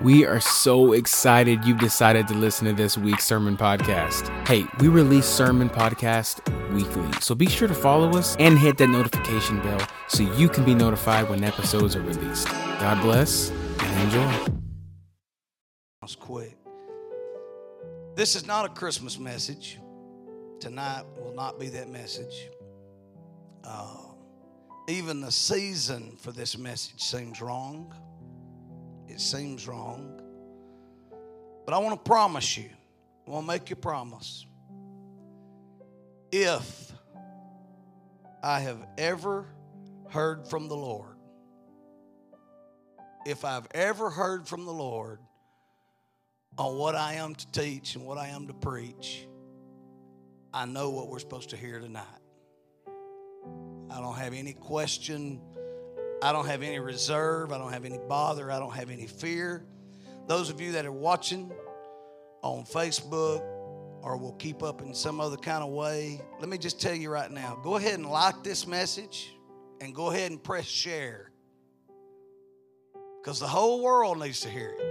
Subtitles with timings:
[0.00, 4.28] We are so excited you've decided to listen to this week's sermon podcast.
[4.46, 6.38] Hey, we release sermon podcast
[6.72, 10.64] weekly, so be sure to follow us and hit that notification bell so you can
[10.64, 12.46] be notified when episodes are released.
[12.46, 14.54] God bless and enjoy.
[16.00, 16.56] was quick.
[18.14, 19.80] This is not a Christmas message.
[20.60, 22.50] Tonight will not be that message.
[23.64, 23.96] Uh,
[24.88, 27.92] even the season for this message seems wrong.
[29.08, 30.20] It seems wrong.
[31.64, 32.70] But I want to promise you,
[33.26, 34.46] I want to make you promise.
[36.30, 36.92] If
[38.42, 39.46] I have ever
[40.10, 41.16] heard from the Lord,
[43.26, 45.18] if I've ever heard from the Lord
[46.56, 49.26] on what I am to teach and what I am to preach,
[50.52, 52.04] I know what we're supposed to hear tonight.
[53.90, 55.40] I don't have any question
[56.22, 57.52] I don't have any reserve.
[57.52, 58.50] I don't have any bother.
[58.50, 59.64] I don't have any fear.
[60.26, 61.52] Those of you that are watching
[62.42, 63.40] on Facebook
[64.02, 67.10] or will keep up in some other kind of way, let me just tell you
[67.10, 69.32] right now go ahead and like this message
[69.80, 71.30] and go ahead and press share
[73.20, 74.84] because the whole world needs to hear it.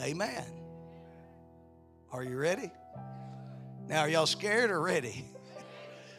[0.00, 0.44] Amen.
[2.12, 2.70] Are you ready?
[3.88, 5.24] Now, are y'all scared or ready?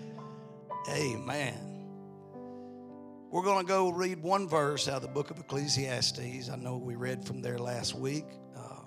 [0.89, 1.68] Amen.
[3.31, 6.49] We're going to go read one verse out of the book of Ecclesiastes.
[6.49, 8.25] I know we read from there last week,
[8.57, 8.81] uh,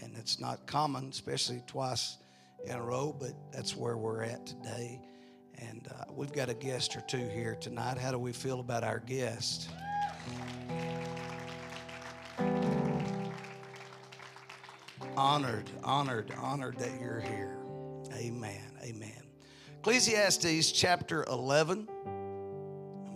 [0.00, 2.18] and it's not common, especially twice
[2.64, 5.00] in a row, but that's where we're at today.
[5.58, 7.98] And uh, we've got a guest or two here tonight.
[7.98, 9.68] How do we feel about our guest?
[15.16, 17.58] Honored, honored, honored that you're here.
[18.14, 18.78] Amen.
[18.84, 19.22] Amen.
[19.80, 21.88] Ecclesiastes chapter 11.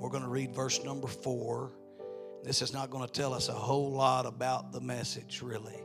[0.06, 1.72] We're going to read verse number four.
[2.44, 5.82] This is not going to tell us a whole lot about the message, really,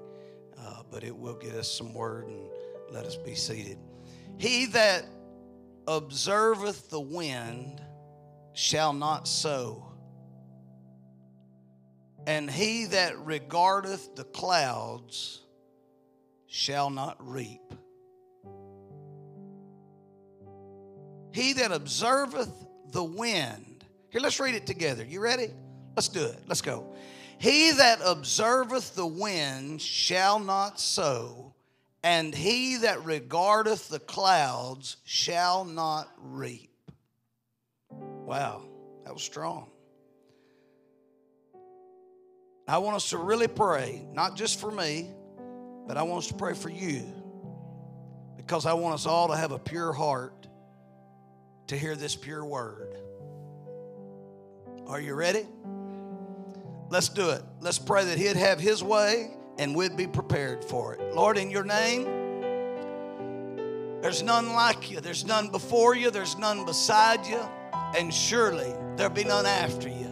[0.60, 2.48] uh, but it will get us some word and
[2.92, 3.80] let us be seated.
[4.38, 5.06] He that
[5.88, 7.82] observeth the wind
[8.54, 9.92] shall not sow,
[12.28, 15.42] and he that regardeth the clouds
[16.46, 17.74] shall not reap.
[21.34, 22.54] He that observeth
[22.92, 23.71] the wind
[24.12, 25.06] here, let's read it together.
[25.06, 25.50] You ready?
[25.96, 26.38] Let's do it.
[26.48, 26.94] Let's go.
[27.38, 31.54] He that observeth the wind shall not sow,
[32.04, 36.70] and he that regardeth the clouds shall not reap.
[37.90, 38.64] Wow,
[39.06, 39.70] that was strong.
[42.68, 45.10] I want us to really pray, not just for me,
[45.88, 47.04] but I want us to pray for you
[48.38, 50.48] because I want us all to have a pure heart
[51.68, 53.01] to hear this pure word.
[54.92, 55.48] Are you ready?
[56.90, 57.42] Let's do it.
[57.62, 61.16] Let's pray that He'd have His way and we'd be prepared for it.
[61.16, 62.04] Lord, in your name,
[64.02, 65.00] there's none like you.
[65.00, 66.12] There's none before you.
[66.12, 67.40] There's none beside you.
[67.98, 70.10] And surely there'll be none after you.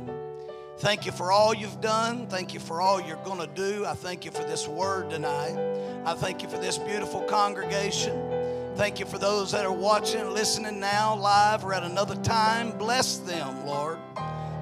[0.78, 2.28] Thank you for all you've done.
[2.28, 3.86] Thank you for all you're going to do.
[3.86, 5.58] I thank you for this word tonight.
[6.06, 8.76] I thank you for this beautiful congregation.
[8.78, 12.78] Thank you for those that are watching, listening now, live, or at another time.
[12.78, 14.00] Bless them, Lord.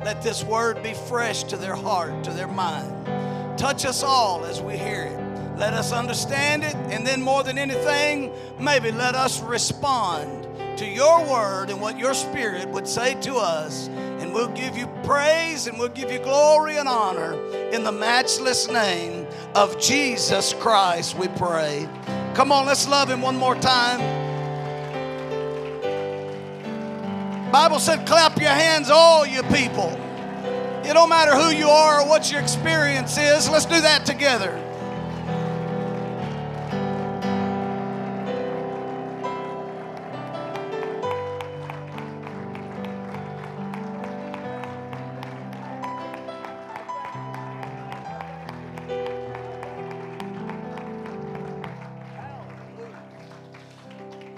[0.07, 3.59] Let this word be fresh to their heart, to their mind.
[3.59, 5.59] Touch us all as we hear it.
[5.59, 10.47] Let us understand it, and then more than anything, maybe let us respond
[10.77, 13.89] to your word and what your spirit would say to us.
[13.89, 17.33] And we'll give you praise and we'll give you glory and honor
[17.73, 21.85] in the matchless name of Jesus Christ, we pray.
[22.33, 24.26] Come on, let's love him one more time.
[27.51, 29.89] Bible said, clap your hands, all you people.
[30.83, 33.49] It don't matter who you are or what your experience is.
[33.49, 34.63] Let's do that together.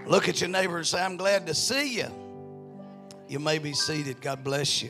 [0.08, 2.29] Look at your neighbor and say, I'm glad to see you.
[3.30, 4.22] You may be seated.
[4.22, 4.90] God bless you.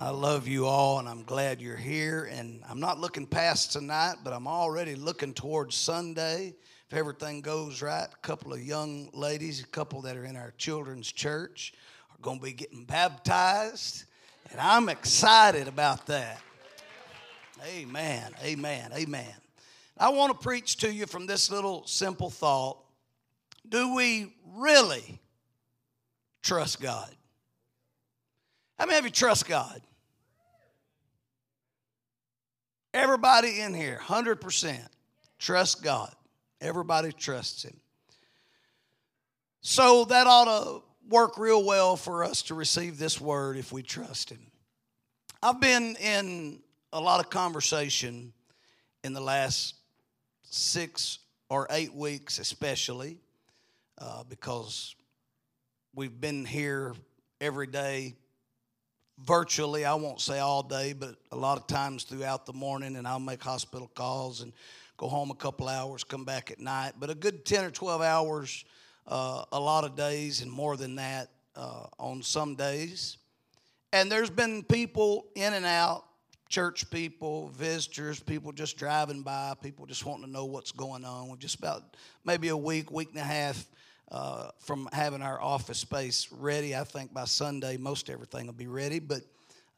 [0.00, 2.30] I love you all, and I'm glad you're here.
[2.30, 6.54] And I'm not looking past tonight, but I'm already looking towards Sunday.
[6.88, 10.52] If everything goes right, a couple of young ladies, a couple that are in our
[10.58, 11.72] children's church,
[12.12, 14.04] are going to be getting baptized.
[14.52, 16.40] And I'm excited about that.
[17.66, 19.34] Amen, amen, amen.
[19.98, 22.78] I want to preach to you from this little simple thought
[23.68, 25.18] Do we really
[26.48, 27.14] trust God.
[28.78, 29.82] How many of you trust God?
[32.94, 34.78] Everybody in here, 100%,
[35.38, 36.10] trust God.
[36.62, 37.76] Everybody trusts Him.
[39.60, 43.82] So that ought to work real well for us to receive this word if we
[43.82, 44.40] trust Him.
[45.42, 46.60] I've been in
[46.94, 48.32] a lot of conversation
[49.04, 49.74] in the last
[50.44, 51.18] six
[51.50, 53.18] or eight weeks, especially,
[53.98, 54.94] uh, because
[55.98, 56.94] we've been here
[57.40, 58.14] every day,
[59.18, 59.84] virtually.
[59.84, 63.18] I won't say all day, but a lot of times throughout the morning, and I'll
[63.18, 64.52] make hospital calls and
[64.96, 66.92] go home a couple hours, come back at night.
[67.00, 68.64] But a good 10 or 12 hours
[69.08, 73.18] uh, a lot of days, and more than that uh, on some days.
[73.92, 76.04] And there's been people in and out
[76.48, 81.28] church people, visitors, people just driving by, people just wanting to know what's going on.
[81.28, 83.66] We're just about maybe a week, week and a half
[84.10, 86.74] uh, from having our office space ready.
[86.74, 88.98] I think by Sunday, most everything will be ready.
[88.98, 89.22] But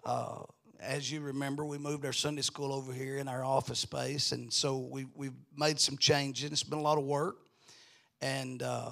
[0.04, 0.42] uh,
[0.80, 4.52] as you remember, we moved our Sunday school over here in our office space, and
[4.52, 6.50] so we, we've made some changes.
[6.50, 7.36] It's been a lot of work.
[8.22, 8.90] And uh,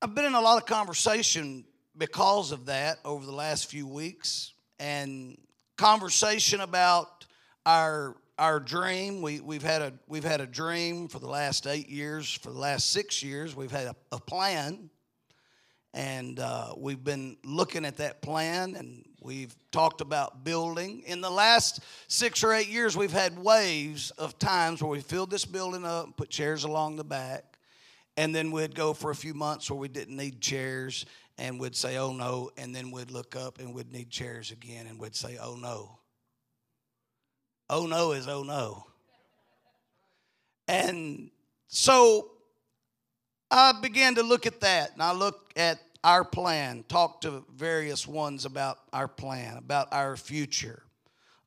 [0.00, 1.64] I've been in a lot of conversation
[1.96, 4.52] because of that over the last few weeks.
[4.80, 5.38] And
[5.76, 7.26] conversation about
[7.64, 9.22] our our dream.
[9.22, 12.58] We, we've, had a, we've had a dream for the last eight years, for the
[12.58, 13.54] last six years.
[13.54, 14.90] We've had a, a plan,
[15.94, 21.02] and uh, we've been looking at that plan, and we've talked about building.
[21.06, 25.30] In the last six or eight years, we've had waves of times where we filled
[25.30, 27.58] this building up, and put chairs along the back,
[28.16, 31.06] and then we'd go for a few months where we didn't need chairs,
[31.38, 34.86] and we'd say, oh no, and then we'd look up and we'd need chairs again,
[34.86, 35.98] and we'd say, oh no.
[37.74, 38.84] Oh no is oh no.
[40.68, 41.30] And
[41.68, 42.32] so
[43.50, 48.06] I began to look at that, and I looked at our plan, talked to various
[48.06, 50.82] ones about our plan, about our future,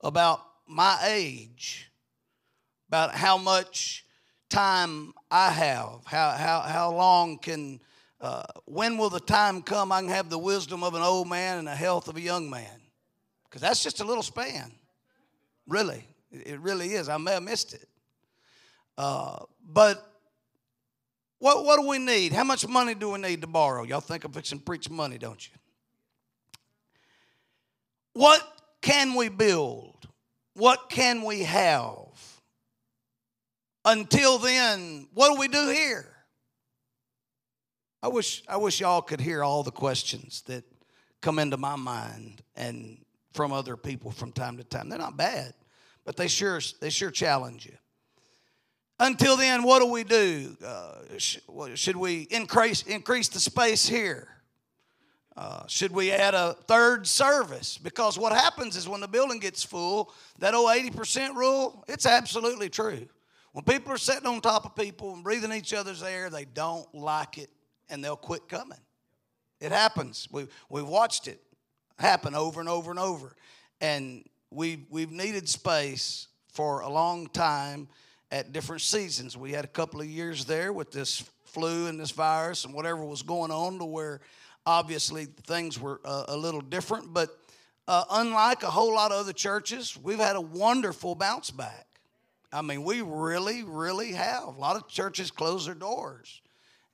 [0.01, 1.91] about my age,
[2.87, 4.03] about how much
[4.49, 7.79] time I have, how, how, how long can
[8.19, 11.59] uh, when will the time come I can have the wisdom of an old man
[11.59, 12.81] and the health of a young man?
[13.43, 14.71] Because that's just a little span.
[15.67, 16.07] Really.
[16.45, 17.09] It really is.
[17.09, 17.87] I may have missed it.
[18.97, 20.11] Uh, but
[21.39, 22.33] what, what do we need?
[22.33, 23.83] How much money do we need to borrow?
[23.83, 25.53] Y'all think I'm fixing to preach money, don't you?
[28.13, 28.41] What
[28.81, 30.07] can we build?
[30.53, 31.95] What can we have?
[33.83, 36.11] Until then, what do we do here?
[38.01, 40.63] I wish, I wish y'all could hear all the questions that
[41.21, 43.03] come into my mind and
[43.33, 44.89] from other people from time to time.
[44.89, 45.53] They're not bad,
[46.05, 47.75] but they sure, they sure challenge you.
[48.99, 50.55] Until then, what do we do?
[50.65, 51.39] Uh, sh-
[51.73, 54.29] should we increase, increase the space here?
[55.35, 57.77] Uh, should we add a third service?
[57.77, 62.69] Because what happens is when the building gets full, that old 80% rule, it's absolutely
[62.69, 63.05] true.
[63.51, 66.87] When people are sitting on top of people and breathing each other's air, they don't
[66.93, 67.49] like it
[67.89, 68.79] and they'll quit coming.
[69.59, 70.27] It happens.
[70.31, 71.41] We, we've watched it
[71.97, 73.35] happen over and over and over.
[73.81, 77.87] And we've, we've needed space for a long time
[78.31, 79.37] at different seasons.
[79.37, 83.03] We had a couple of years there with this flu and this virus and whatever
[83.05, 84.21] was going on to where
[84.65, 87.13] obviously things were uh, a little different.
[87.13, 87.29] But
[87.87, 91.85] uh, unlike a whole lot of other churches, we've had a wonderful bounce back.
[92.51, 94.43] I mean, we really, really have.
[94.45, 96.41] A lot of churches close their doors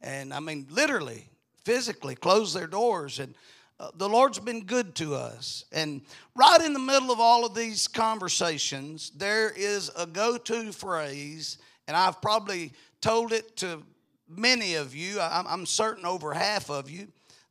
[0.02, 1.30] and I mean, literally,
[1.64, 3.20] physically close their doors.
[3.20, 3.36] And
[3.82, 5.66] uh, the Lord's been good to us.
[5.72, 6.02] And
[6.36, 11.58] right in the middle of all of these conversations, there is a go to phrase,
[11.88, 13.82] and I've probably told it to
[14.30, 17.08] many of you, I'm, I'm certain over half of you,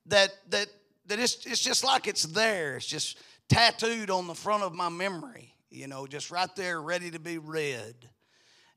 [0.07, 0.69] that, that,
[1.07, 2.77] that it's, it's just like it's there.
[2.77, 3.19] It's just
[3.49, 7.39] tattooed on the front of my memory, you know, just right there, ready to be
[7.39, 7.97] read.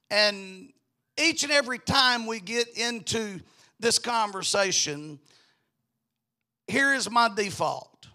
[0.10, 0.74] And
[1.20, 3.42] each and every time we get into
[3.80, 5.20] this conversation,
[6.68, 8.08] here is my default.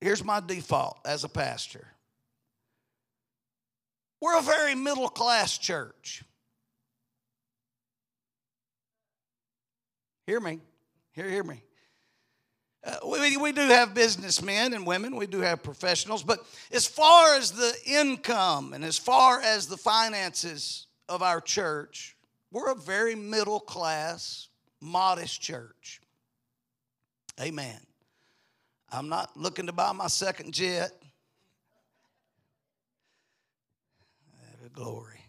[0.00, 1.86] Here's my default as a pastor.
[4.20, 6.22] We're a very middle class church.
[10.26, 10.60] Hear me.
[11.12, 11.62] Hear, hear me.
[12.84, 17.34] Uh, we, we do have businessmen and women, we do have professionals, but as far
[17.34, 22.16] as the income and as far as the finances of our church,
[22.52, 24.48] we're a very middle class,
[24.80, 26.00] modest church.
[27.40, 27.78] Amen.
[28.90, 30.90] I'm not looking to buy my second jet.
[34.72, 35.20] Glory.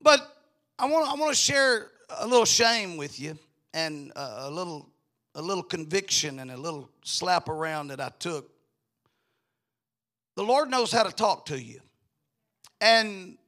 [0.00, 0.20] But
[0.78, 1.88] I want, I want to share
[2.20, 3.38] a little shame with you
[3.74, 4.88] and uh, a little,
[5.34, 8.50] a little conviction and a little slap around that I took
[10.36, 11.80] the Lord knows how to talk to you.
[12.80, 13.38] And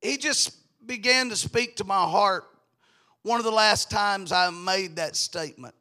[0.00, 2.44] He just began to speak to my heart
[3.24, 5.74] one of the last times I made that statement.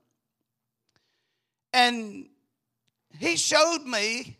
[1.71, 2.27] And
[3.19, 4.37] He showed me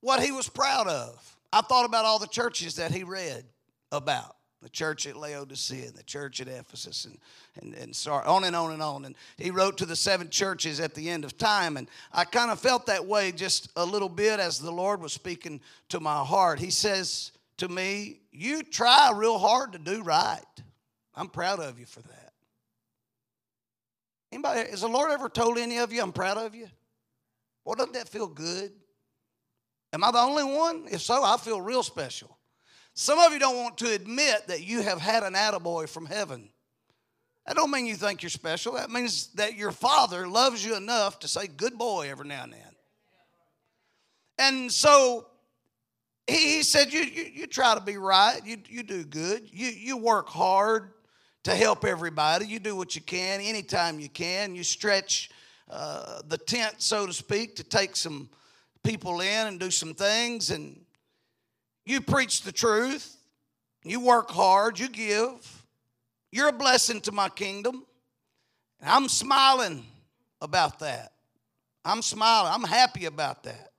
[0.00, 1.36] what He was proud of.
[1.50, 3.44] I thought about all the churches that He read
[3.90, 7.18] about the church at Laodicea and the church at Ephesus and,
[7.60, 9.04] and, and sorry, on and on and on.
[9.04, 11.76] And he wrote to the seven churches at the end of time.
[11.76, 15.12] And I kind of felt that way just a little bit as the Lord was
[15.12, 15.60] speaking
[15.90, 16.58] to my heart.
[16.58, 20.42] He says to me, You try real hard to do right.
[21.18, 22.32] I'm proud of you for that.
[24.30, 26.68] Anybody, has the Lord ever told any of you, I'm proud of you?
[27.64, 28.72] Well, doesn't that feel good?
[29.92, 30.84] Am I the only one?
[30.90, 32.38] If so, I feel real special.
[32.94, 36.50] Some of you don't want to admit that you have had an attaboy from heaven.
[37.46, 38.74] That don't mean you think you're special.
[38.74, 42.52] That means that your father loves you enough to say good boy every now and
[42.52, 42.60] then.
[44.38, 45.26] And so
[46.26, 48.40] he, he said, you, you, you, try to be right.
[48.44, 49.48] You, you do good.
[49.50, 50.90] You, you work hard
[51.44, 52.46] to help everybody.
[52.46, 54.54] You do what you can anytime you can.
[54.54, 55.30] You stretch
[55.70, 58.28] uh, the tent, so to speak, to take some
[58.82, 60.50] people in and do some things.
[60.50, 60.80] And
[61.84, 63.16] you preach the truth.
[63.84, 64.78] You work hard.
[64.78, 65.64] You give.
[66.30, 67.84] You're a blessing to my kingdom.
[68.80, 69.84] And I'm smiling
[70.40, 71.12] about that.
[71.84, 72.52] I'm smiling.
[72.52, 73.72] I'm happy about that.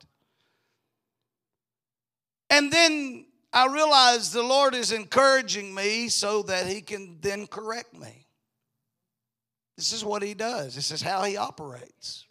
[2.50, 7.92] And then I realize the Lord is encouraging me so that He can then correct
[7.94, 8.26] me.
[9.76, 12.26] This is what He does, this is how He operates.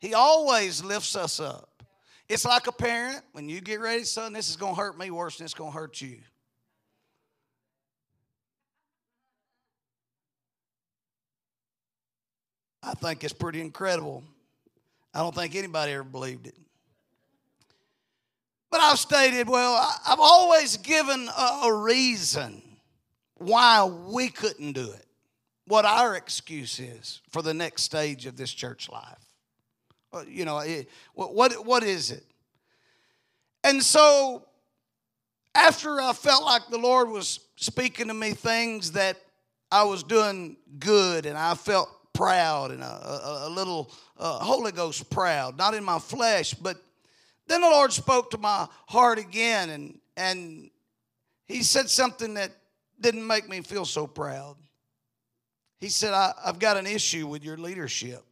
[0.00, 1.84] He always lifts us up.
[2.28, 5.10] It's like a parent when you get ready, son, this is going to hurt me
[5.10, 6.18] worse than it's going to hurt you.
[12.82, 14.24] I think it's pretty incredible.
[15.14, 16.56] I don't think anybody ever believed it.
[18.72, 19.74] But I've stated, well,
[20.08, 22.62] I've always given a, a reason
[23.34, 25.04] why we couldn't do it,
[25.66, 29.26] what our excuse is for the next stage of this church life.
[30.26, 32.24] You know, it, what, what is it?
[33.62, 34.46] And so,
[35.54, 39.18] after I felt like the Lord was speaking to me things that
[39.70, 44.72] I was doing good and I felt proud and a, a, a little uh, Holy
[44.72, 46.78] Ghost proud, not in my flesh, but
[47.52, 50.70] then the Lord spoke to my heart again and, and
[51.46, 52.50] He said something that
[53.00, 54.56] didn't make me feel so proud.
[55.78, 58.22] He said, I, I've got an issue with your leadership.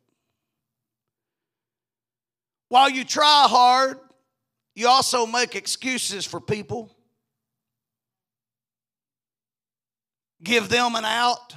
[2.69, 3.99] While you try hard,
[4.77, 6.97] you also make excuses for people.
[10.43, 11.55] Give them an out.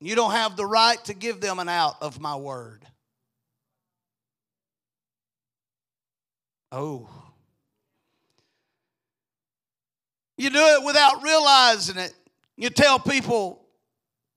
[0.00, 2.84] You don't have the right to give them an out of my word.
[6.72, 7.06] Oh.
[10.38, 12.14] You do it without realizing it.
[12.56, 13.62] You tell people,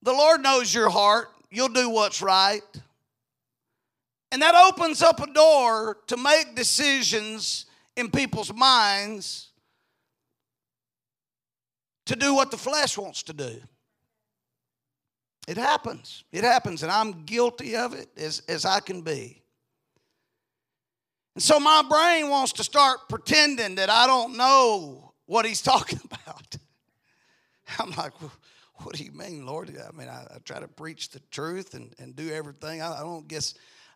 [0.03, 1.29] the Lord knows your heart.
[1.49, 2.61] You'll do what's right.
[4.31, 9.51] And that opens up a door to make decisions in people's minds
[12.05, 13.61] to do what the flesh wants to do.
[15.47, 16.23] It happens.
[16.31, 19.41] It happens, and I'm guilty of it as, as I can be.
[21.35, 25.99] And so my brain wants to start pretending that I don't know what he's talking
[26.03, 26.55] about.
[27.79, 28.13] I'm like,
[28.77, 29.69] what do you mean, Lord?
[29.69, 32.81] I mean, I, I try to preach the truth and, and do everything.
[32.81, 33.53] I, I don't guess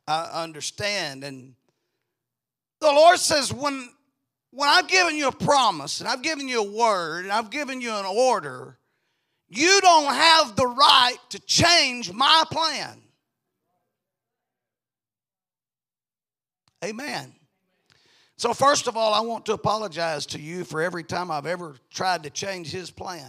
[0.08, 1.24] I understand.
[1.24, 1.56] And
[2.80, 3.90] the Lord says, when,
[4.52, 7.82] when I've given you a promise and I've given you a word and I've given
[7.82, 8.78] you an order,
[9.48, 13.02] you don't have the right to change my plan.
[16.84, 17.34] Amen.
[18.38, 21.76] So, first of all, I want to apologize to you for every time I've ever
[21.92, 23.28] tried to change his plan.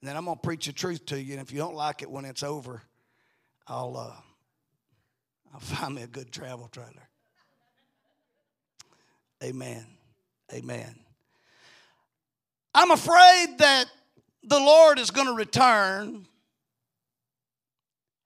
[0.00, 1.32] And then I'm going to preach the truth to you.
[1.34, 2.82] And if you don't like it when it's over,
[3.66, 3.96] I'll.
[3.96, 4.22] Uh,
[5.52, 7.08] I'll find me a good travel trailer.
[9.42, 9.86] Amen.
[10.52, 10.94] Amen.
[12.74, 13.86] I'm afraid that
[14.42, 16.26] the Lord is going to return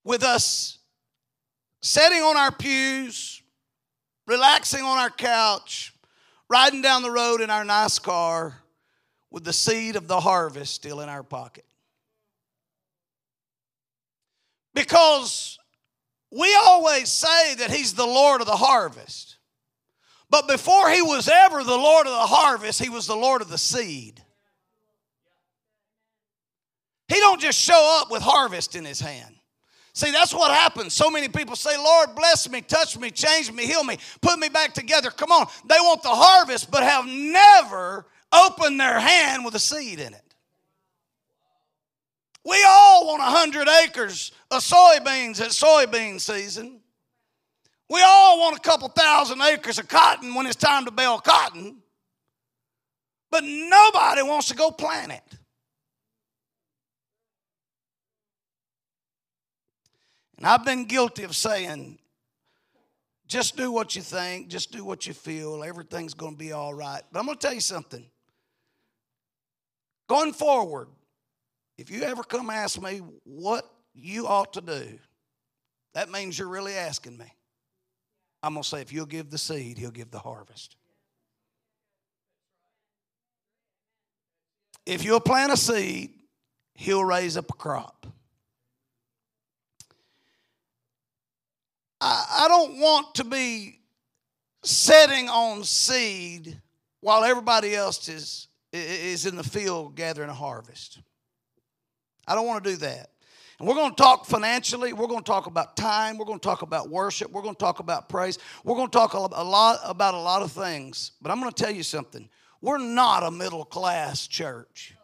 [0.04, 0.78] with us
[1.80, 3.41] sitting on our pews,
[4.26, 5.92] relaxing on our couch,
[6.48, 8.54] riding down the road in our nice car
[9.30, 11.64] with the seed of the harvest still in our pocket.
[14.74, 15.58] Because
[16.30, 19.36] we always say that He's the Lord of the harvest.
[20.30, 23.48] But before He was ever the Lord of the harvest, He was the Lord of
[23.48, 24.22] the seed.
[27.08, 29.34] He don't just show up with harvest in His hand.
[29.94, 30.94] See, that's what happens.
[30.94, 34.48] So many people say, Lord, bless me, touch me, change me, heal me, put me
[34.48, 35.10] back together.
[35.10, 35.46] Come on.
[35.68, 40.34] They want the harvest, but have never opened their hand with a seed in it.
[42.44, 46.80] We all want 100 acres of soybeans at soybean season.
[47.88, 51.76] We all want a couple thousand acres of cotton when it's time to bale cotton.
[53.30, 55.31] But nobody wants to go plant it.
[60.42, 62.00] And I've been guilty of saying,
[63.28, 66.74] just do what you think, just do what you feel, everything's going to be all
[66.74, 67.00] right.
[67.12, 68.04] But I'm going to tell you something.
[70.08, 70.88] Going forward,
[71.78, 74.98] if you ever come ask me what you ought to do,
[75.94, 77.32] that means you're really asking me.
[78.42, 80.74] I'm going to say, if you'll give the seed, he'll give the harvest.
[84.86, 86.10] If you'll plant a seed,
[86.74, 88.08] he'll raise up a crop.
[92.04, 93.78] I, don't want to be
[94.64, 96.60] setting on seed
[97.00, 100.98] while everybody else is, is in the field gathering a harvest.
[102.26, 103.10] I don't want to do that.
[103.58, 104.92] And we're going to talk financially.
[104.92, 106.18] We're going to talk about time.
[106.18, 107.30] We're going to talk about worship.
[107.30, 108.38] We're going to talk about praise.
[108.64, 111.12] We're going to talk a lot about a lot of things.
[111.20, 112.28] But I'm going to tell you something.
[112.60, 114.94] We're not a middle class church.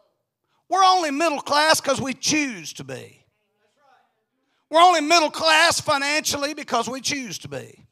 [0.67, 3.23] We're only middle class because we choose to be.
[4.69, 7.85] We're only middle class financially because we choose to be.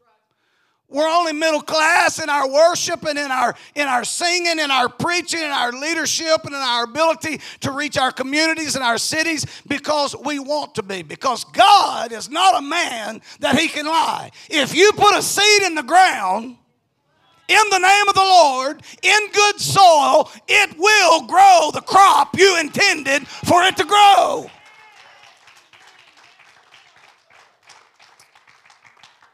[0.90, 4.88] We're only middle class in our worship and in our in our singing and our
[4.88, 9.46] preaching and our leadership and in our ability to reach our communities and our cities
[9.68, 11.02] because we want to be.
[11.02, 14.32] Because God is not a man that he can lie.
[14.50, 16.56] If you put a seed in the ground
[17.50, 22.58] in the name of the Lord in good soil, it will grow the crop you
[22.62, 24.50] intended for it to grow.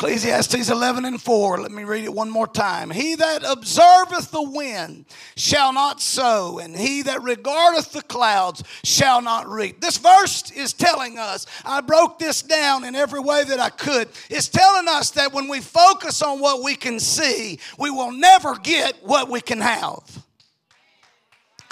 [0.03, 1.61] Ecclesiastes 11 and 4.
[1.61, 2.89] Let me read it one more time.
[2.89, 5.05] He that observeth the wind
[5.37, 9.79] shall not sow, and he that regardeth the clouds shall not reap.
[9.79, 14.09] This verse is telling us, I broke this down in every way that I could.
[14.29, 18.55] It's telling us that when we focus on what we can see, we will never
[18.57, 20.22] get what we can have.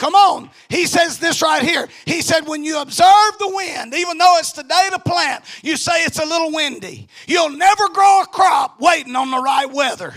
[0.02, 0.50] Come on.
[0.68, 1.88] He says this right here.
[2.06, 5.78] He said, when you observe the wind, even though it's the day to plant, you
[5.78, 7.08] say it's a little windy.
[7.28, 10.16] You'll never grow a crop waiting on the right weather.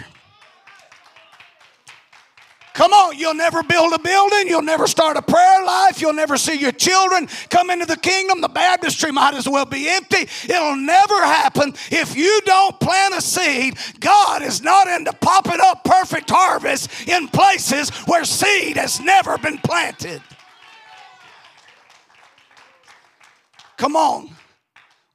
[2.75, 4.49] Come on, you'll never build a building.
[4.49, 6.01] You'll never start a prayer life.
[6.01, 8.41] You'll never see your children come into the kingdom.
[8.41, 10.29] The baptistry might as well be empty.
[10.53, 13.79] It'll never happen if you don't plant a seed.
[14.01, 19.59] God is not into popping up perfect harvest in places where seed has never been
[19.59, 20.21] planted.
[23.77, 24.34] Come on.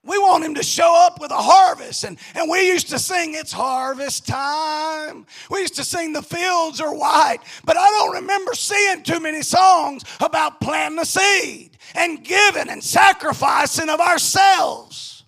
[0.09, 2.03] We want him to show up with a harvest.
[2.03, 5.27] And, and we used to sing, It's harvest time.
[5.51, 7.37] We used to sing, The fields are white.
[7.63, 12.83] But I don't remember seeing too many songs about planting a seed and giving and
[12.83, 15.25] sacrificing of ourselves.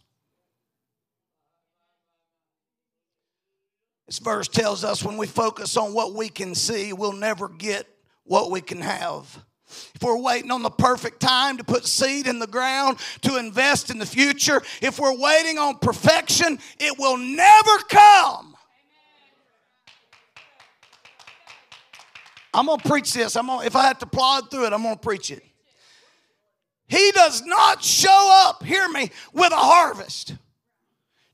[4.07, 7.87] This verse tells us when we focus on what we can see, we'll never get
[8.23, 9.45] what we can have.
[9.95, 13.89] If we're waiting on the perfect time to put seed in the ground, to invest
[13.89, 18.55] in the future, if we're waiting on perfection, it will never come.
[22.53, 23.35] I'm going to preach this.
[23.35, 25.43] I'm gonna, if I have to plod through it, I'm going to preach it.
[26.87, 30.35] He does not show up, hear me, with a harvest.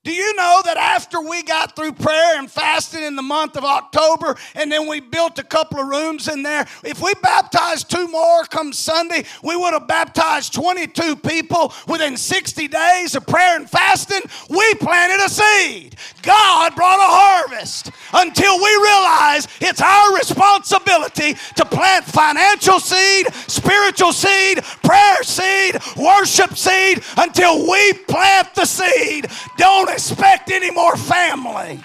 [0.08, 3.66] Do you know that after we got through prayer and fasting in the month of
[3.66, 8.08] October, and then we built a couple of rooms in there, if we baptized two
[8.08, 13.70] more come Sunday, we would have baptized 22 people within 60 days of prayer and
[13.70, 14.22] fasting?
[14.50, 15.98] We planted a seed.
[16.22, 24.14] God brought a harvest until we realize it's our responsibility to plant financial seed, spiritual
[24.14, 29.28] seed, prayer seed, worship seed until we plant the seed.
[29.58, 31.80] Don't expect any more family.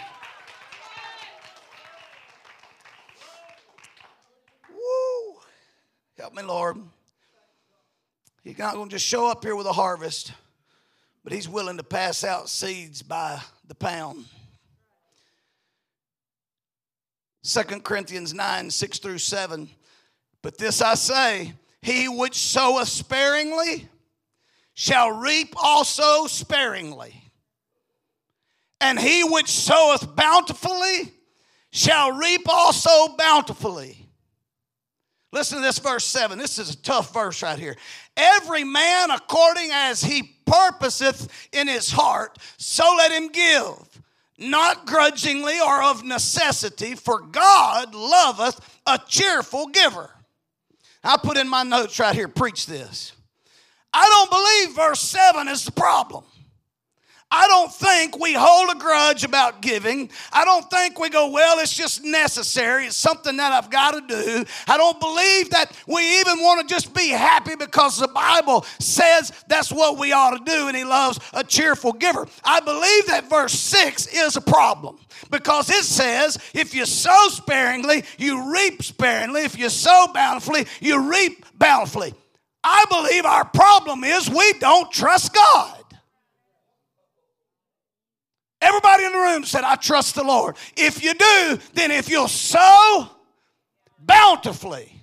[4.68, 5.36] Woo.
[6.18, 6.76] Help me, Lord.
[8.44, 10.34] He's not going to just show up here with a harvest,
[11.24, 14.26] but He's willing to pass out seeds by the pound.
[17.44, 19.70] 2 Corinthians 9 6 through 7.
[20.42, 23.88] But this I say, he which soweth sparingly
[24.74, 27.21] shall reap also sparingly
[28.82, 31.12] and he which soweth bountifully
[31.70, 34.08] shall reap also bountifully.
[35.30, 36.38] Listen to this verse 7.
[36.38, 37.76] This is a tough verse right here.
[38.16, 44.02] Every man according as he purposeth in his heart, so let him give,
[44.36, 50.10] not grudgingly or of necessity, for God loveth a cheerful giver.
[51.04, 53.12] I put in my notes right here, preach this.
[53.94, 56.24] I don't believe verse 7 is the problem.
[57.34, 60.10] I don't think we hold a grudge about giving.
[60.34, 62.84] I don't think we go, well, it's just necessary.
[62.84, 64.44] It's something that I've got to do.
[64.68, 69.32] I don't believe that we even want to just be happy because the Bible says
[69.48, 72.28] that's what we ought to do and He loves a cheerful giver.
[72.44, 74.98] I believe that verse 6 is a problem
[75.30, 79.44] because it says, if you sow sparingly, you reap sparingly.
[79.44, 82.12] If you sow bountifully, you reap bountifully.
[82.62, 85.81] I believe our problem is we don't trust God.
[88.62, 90.56] Everybody in the room said, I trust the Lord.
[90.76, 93.08] If you do, then if you'll sow
[93.98, 95.02] bountifully,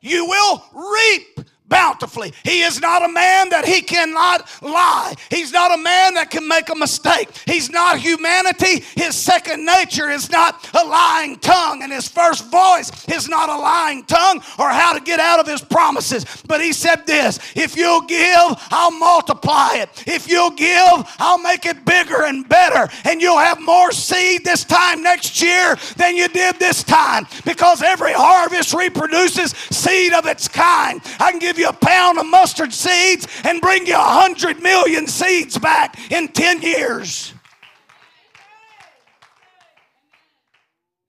[0.00, 1.40] you will reap
[1.74, 2.32] bountifully.
[2.44, 5.14] He is not a man that he cannot lie.
[5.28, 7.28] He's not a man that can make a mistake.
[7.46, 8.84] He's not humanity.
[8.94, 13.56] His second nature is not a lying tongue, and his first voice is not a
[13.58, 16.24] lying tongue or how to get out of his promises.
[16.46, 19.88] But he said this if you'll give, I'll multiply it.
[20.06, 24.62] If you'll give, I'll make it bigger and better, and you'll have more seed this
[24.62, 30.46] time next year than you did this time because every harvest reproduces seed of its
[30.46, 31.00] kind.
[31.18, 34.62] I can give you you a pound of mustard seeds and bring you a hundred
[34.62, 37.32] million seeds back in 10 years.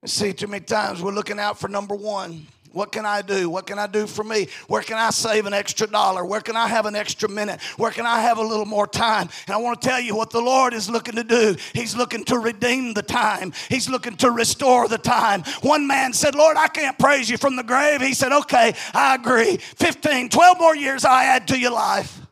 [0.05, 2.47] See, too many times we're looking out for number one.
[2.75, 3.49] What can I do?
[3.49, 4.49] What can I do for me?
[4.67, 6.25] Where can I save an extra dollar?
[6.25, 7.61] Where can I have an extra minute?
[7.77, 9.29] Where can I have a little more time?
[9.47, 11.55] And I want to tell you what the Lord is looking to do.
[11.71, 15.43] He's looking to redeem the time, He's looking to restore the time.
[15.61, 18.01] One man said, Lord, I can't praise you from the grave.
[18.01, 19.55] He said, Okay, I agree.
[19.55, 22.24] 15, 12 more years I add to your life.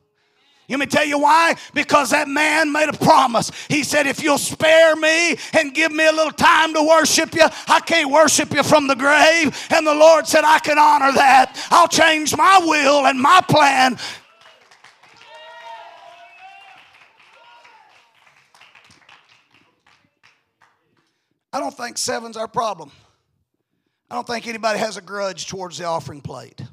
[0.73, 1.55] Let me tell you why?
[1.75, 3.51] Because that man made a promise.
[3.69, 7.45] He said, If you'll spare me and give me a little time to worship you,
[7.67, 9.55] I can't worship you from the grave.
[9.69, 11.63] And the Lord said, I can honor that.
[11.69, 13.99] I'll change my will and my plan.
[21.53, 22.91] I don't think seven's our problem.
[24.09, 26.63] I don't think anybody has a grudge towards the offering plate.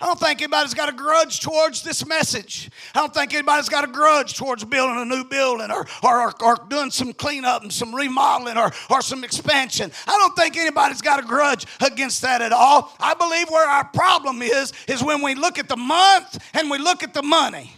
[0.00, 2.70] I don't think anybody's got a grudge towards this message.
[2.94, 6.56] I don't think anybody's got a grudge towards building a new building or, or, or,
[6.70, 9.92] doing some cleanup and some remodeling or, or some expansion.
[10.06, 12.96] I don't think anybody's got a grudge against that at all.
[12.98, 16.78] I believe where our problem is, is when we look at the month and we
[16.78, 17.70] look at the money.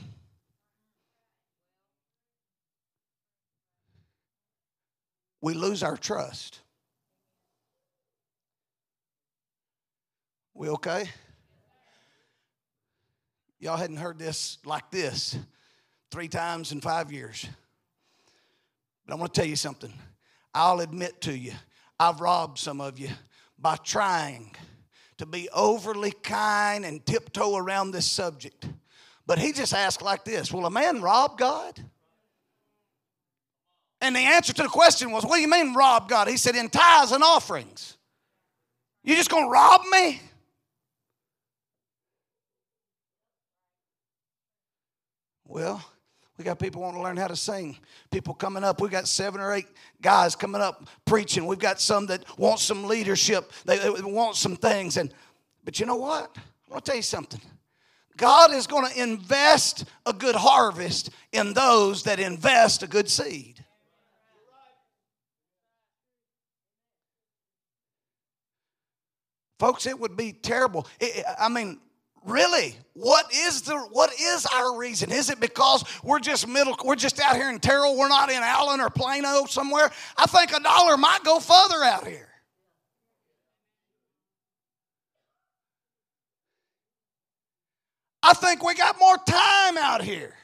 [5.41, 6.61] We lose our trust.
[10.55, 11.11] We okay?
[13.63, 15.37] Y'all hadn't heard this like this
[16.11, 17.47] three times in five years.
[19.07, 19.93] But I want to tell you something.
[20.53, 21.53] I'll admit to you,
[22.01, 23.11] I've robbed some of you
[23.57, 24.57] by trying
[25.19, 28.67] to be overly kind and tiptoe around this subject.
[29.29, 31.81] But he just asked like this Will a man rob God?
[34.01, 36.27] And the answer to the question was, What do you mean rob God?
[36.27, 37.97] He said, In tithes and offerings.
[39.05, 40.21] You just gonna rob me?
[45.53, 45.85] Well,
[46.39, 47.77] we got people wanting to learn how to sing.
[48.11, 48.81] People coming up.
[48.81, 49.67] We got seven or eight
[50.01, 51.45] guys coming up preaching.
[51.45, 53.53] We've got some that want some leadership.
[53.67, 54.97] They, they want some things.
[54.97, 55.13] And
[55.63, 56.35] but you know what?
[56.39, 57.41] I want to tell you something.
[58.17, 63.63] God is going to invest a good harvest in those that invest a good seed.
[69.59, 70.87] Folks, it would be terrible.
[71.39, 71.79] I mean,
[72.25, 72.77] really?
[72.95, 75.11] What is the what is our reason?
[75.11, 77.97] Is it because we're just middle we're just out here in terrell?
[77.97, 79.91] We're not in allen or plano somewhere?
[80.17, 82.29] I think a dollar might go further out here.
[88.23, 90.35] I think we got more time out here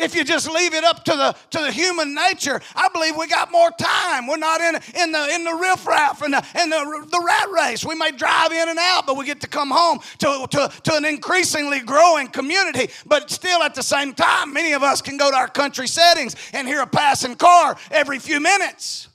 [0.00, 3.26] if you just leave it up to the to the human nature, I believe we
[3.28, 4.26] got more time.
[4.26, 7.84] We're not in in the in the riffraff and the in the, the rat race.
[7.84, 10.94] We may drive in and out, but we get to come home to, to, to
[10.94, 12.90] an increasingly growing community.
[13.06, 16.36] But still at the same time, many of us can go to our country settings
[16.52, 19.09] and hear a passing car every few minutes.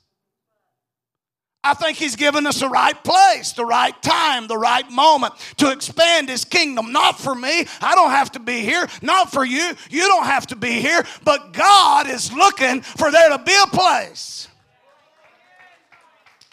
[1.66, 5.72] I think He's given us the right place, the right time, the right moment to
[5.72, 6.92] expand His kingdom.
[6.92, 8.88] Not for me, I don't have to be here.
[9.02, 11.04] Not for you, you don't have to be here.
[11.24, 14.48] But God is looking for there to be a place.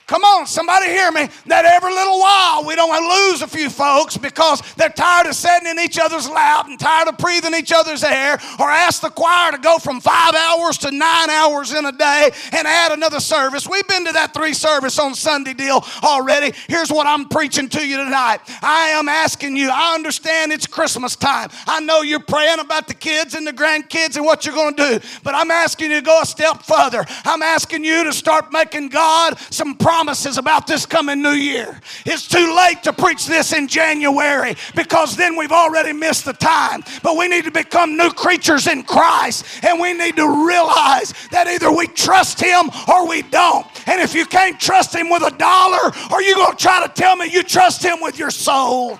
[0.06, 1.28] Come on, somebody hear me.
[1.46, 2.90] That every little while we don't
[3.30, 7.08] lose a few folks because they're tired of sitting in each other's lap and tired
[7.08, 10.90] of breathing each other's air, or ask the choir to go from five hours to
[10.90, 13.68] nine hours in a day and add another service.
[13.68, 16.52] We've been to that three service on Sunday deal already.
[16.68, 18.40] Here's what I'm preaching to you tonight.
[18.60, 21.50] I am asking you, I understand it's Christmas time.
[21.66, 24.98] I know you're praying about the kids and the grandkids and what you're going to
[24.98, 27.04] do, but I'm asking you to go a step further.
[27.24, 31.78] I'm asking you to start making God some promises promises about this coming new year.
[32.06, 36.82] It's too late to preach this in January because then we've already missed the time.
[37.02, 41.46] But we need to become new creatures in Christ and we need to realize that
[41.46, 43.66] either we trust Him or we don't.
[43.86, 46.90] And if you can't trust Him with a dollar, are you going to try to
[46.94, 48.98] tell me you trust Him with your soul?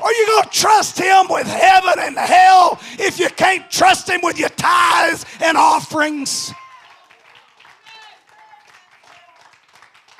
[0.00, 4.20] Are you going to trust him with heaven and hell if you can't trust him
[4.22, 6.54] with your tithes and offerings?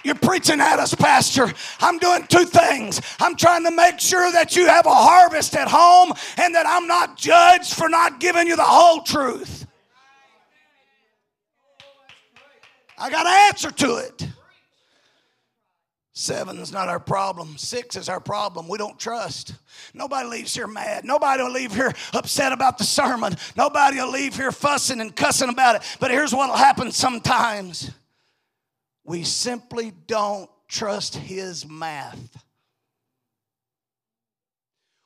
[0.03, 1.53] You're preaching at us, Pastor.
[1.81, 3.01] I'm doing two things.
[3.21, 6.87] I'm trying to make sure that you have a harvest at home and that I'm
[6.87, 9.67] not judged for not giving you the whole truth.
[12.97, 14.29] I got an answer to it.
[16.13, 17.57] Seven is not our problem.
[17.57, 18.69] Six is our problem.
[18.69, 19.55] We don't trust.
[19.95, 21.05] Nobody leaves here mad.
[21.05, 23.37] Nobody will leave here upset about the sermon.
[23.57, 25.83] Nobody will leave here fussing and cussing about it.
[25.99, 27.91] But here's what will happen sometimes
[29.11, 32.45] we simply don't trust his math.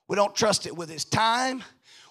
[0.09, 1.65] We don't trust it with his time.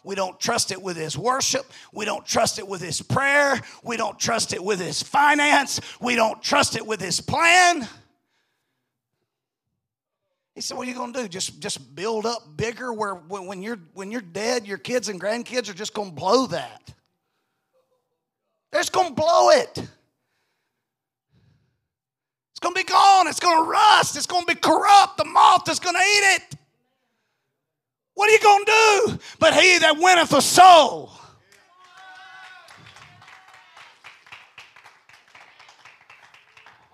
[0.04, 1.72] We don't trust it with his worship.
[1.94, 3.62] We don't trust it with his prayer.
[3.84, 5.80] We don't trust it with his finance.
[6.02, 7.88] We don't trust it with his plan.
[10.56, 11.28] He said, What are you going to do?
[11.28, 15.70] Just, just build up bigger where when you're, when you're dead, your kids and grandkids
[15.70, 16.92] are just going to blow that.
[18.72, 19.88] They're just going to blow it
[22.64, 23.28] going to be gone.
[23.28, 24.18] It's going to rust.
[24.18, 25.18] It's going to be corrupt.
[25.18, 26.56] The moth is going to eat it.
[28.16, 29.20] What are you going to do?
[29.40, 31.12] But he that winneth a soul.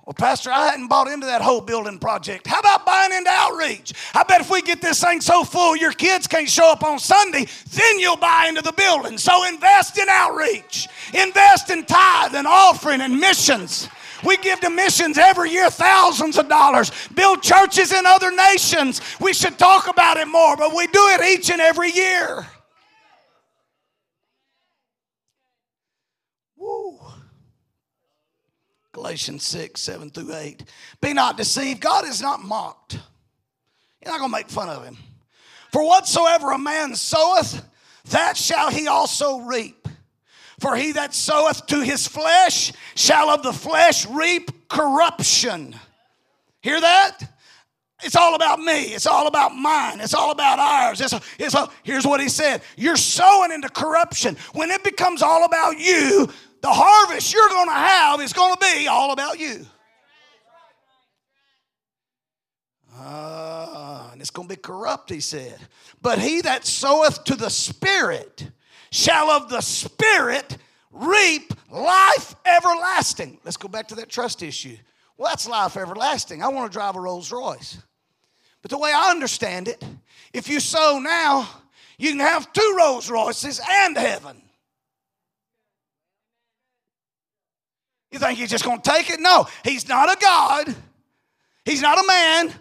[0.05, 2.47] Well, Pastor, I hadn't bought into that whole building project.
[2.47, 3.93] How about buying into outreach?
[4.15, 6.97] I bet if we get this thing so full your kids can't show up on
[6.97, 9.19] Sunday, then you'll buy into the building.
[9.19, 13.87] So invest in outreach, invest in tithe and offering and missions.
[14.23, 19.01] We give to missions every year thousands of dollars, build churches in other nations.
[19.19, 22.45] We should talk about it more, but we do it each and every year.
[28.99, 30.63] Galatians 6, 7 through 8.
[30.99, 31.79] Be not deceived.
[31.79, 32.99] God is not mocked.
[34.03, 34.97] You're not going to make fun of him.
[35.71, 37.65] For whatsoever a man soweth,
[38.09, 39.78] that shall he also reap.
[40.59, 45.75] For he that soweth to his flesh shall of the flesh reap corruption.
[46.61, 47.19] Hear that?
[48.01, 48.93] It's all about me.
[48.93, 49.99] It's all about mine.
[49.99, 51.01] It's all about ours.
[51.01, 54.37] It's, it's here's what he said You're sowing into corruption.
[54.53, 56.29] When it becomes all about you,
[56.61, 59.65] the harvest you're going to have is going to be all about you.
[62.97, 65.57] Uh, and it's going to be corrupt, he said.
[66.01, 68.49] But he that soweth to the Spirit,
[68.91, 70.57] shall of the Spirit
[70.91, 73.39] reap life everlasting.
[73.43, 74.77] Let's go back to that trust issue.
[75.17, 76.41] Well, that's life everlasting.
[76.41, 77.77] I want to drive a Rolls Royce.
[78.61, 79.83] But the way I understand it,
[80.33, 81.47] if you sow now,
[81.97, 84.41] you can have two Rolls Royces and heaven.
[88.11, 89.19] You think he's just going to take it?
[89.19, 90.75] No, he's not a God.
[91.63, 92.53] He's not a man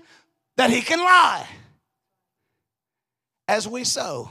[0.56, 1.46] that he can lie.
[3.46, 4.30] As we sow,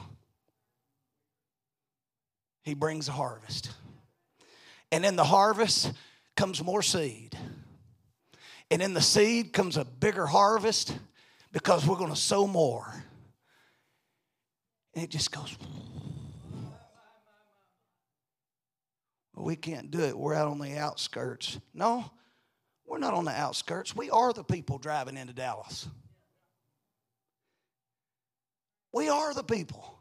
[2.67, 3.71] he brings a harvest.
[4.91, 5.93] And in the harvest
[6.36, 7.38] comes more seed.
[8.69, 10.93] And in the seed comes a bigger harvest
[11.53, 12.93] because we're going to sow more.
[14.93, 15.58] And it just goes.
[19.34, 20.17] we can't do it.
[20.17, 21.58] We're out on the outskirts.
[21.73, 22.03] No,
[22.86, 23.95] we're not on the outskirts.
[23.95, 25.88] We are the people driving into Dallas.
[28.91, 29.96] We are the people.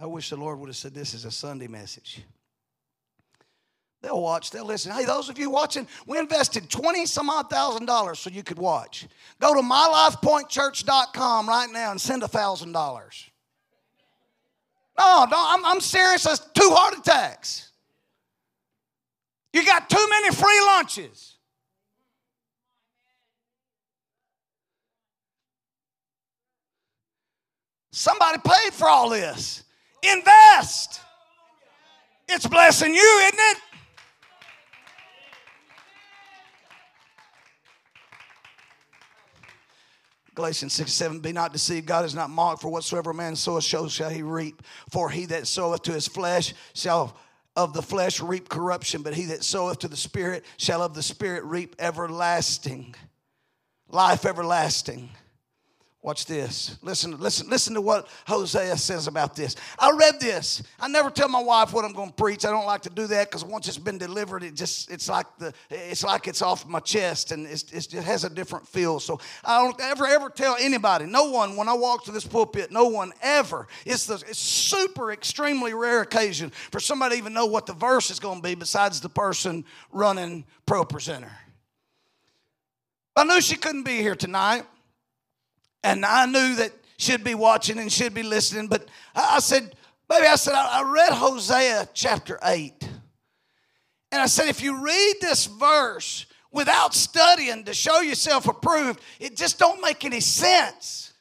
[0.00, 2.22] I wish the Lord would have said this is a Sunday message.
[4.00, 4.92] They'll watch, they'll listen.
[4.92, 8.58] Hey, those of you watching, we invested 20 some odd thousand dollars so you could
[8.58, 9.08] watch.
[9.40, 13.28] Go to mylifepointchurch.com right now and send a thousand dollars.
[14.96, 16.24] No, no, I'm, I'm serious.
[16.24, 17.70] That's two heart attacks.
[19.52, 21.36] You got too many free lunches.
[27.90, 29.64] Somebody paid for all this.
[30.02, 31.00] Invest.
[32.28, 33.58] It's blessing you, isn't it?
[40.38, 41.86] Galatians 6 7, be not deceived.
[41.86, 44.62] God is not mocked, for whatsoever a man soweth, so shall he reap.
[44.88, 47.18] For he that soweth to his flesh shall
[47.56, 51.02] of the flesh reap corruption, but he that soweth to the Spirit shall of the
[51.02, 52.94] Spirit reap everlasting,
[53.88, 55.10] life everlasting.
[56.00, 56.78] Watch this.
[56.80, 59.56] Listen, listen, listen to what Hosea says about this.
[59.80, 60.62] I read this.
[60.78, 62.44] I never tell my wife what I'm going to preach.
[62.44, 65.26] I don't like to do that because once it's been delivered, it just it's like
[65.38, 69.00] the it's like it's off my chest and it's, it just has a different feel.
[69.00, 71.04] So I don't ever ever tell anybody.
[71.04, 72.70] No one when I walk to this pulpit.
[72.70, 73.66] No one ever.
[73.84, 78.12] It's the it's super extremely rare occasion for somebody to even know what the verse
[78.12, 81.32] is going to be besides the person running ProPresenter.
[83.16, 84.64] I knew she couldn't be here tonight.
[85.82, 88.68] And I knew that she'd be watching and she'd be listening.
[88.68, 89.74] But I said,
[90.08, 92.88] Baby, I said, I read Hosea chapter 8.
[94.10, 99.36] And I said, if you read this verse without studying to show yourself approved, it
[99.36, 101.12] just don't make any sense.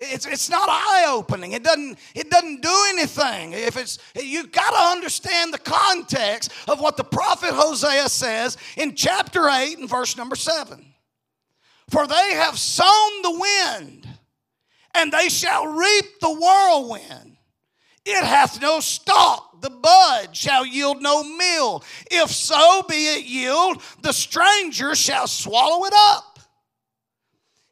[0.00, 1.52] It's, it's not eye-opening.
[1.52, 3.52] It doesn't, it doesn't do anything.
[3.52, 8.94] If it's you've got to understand the context of what the prophet Hosea says in
[8.94, 10.84] chapter 8 and verse number 7.
[11.90, 14.08] For they have sown the wind,
[14.94, 17.36] and they shall reap the whirlwind.
[18.04, 21.84] It hath no stalk, the bud shall yield no meal.
[22.10, 26.38] If so be it yield, the stranger shall swallow it up.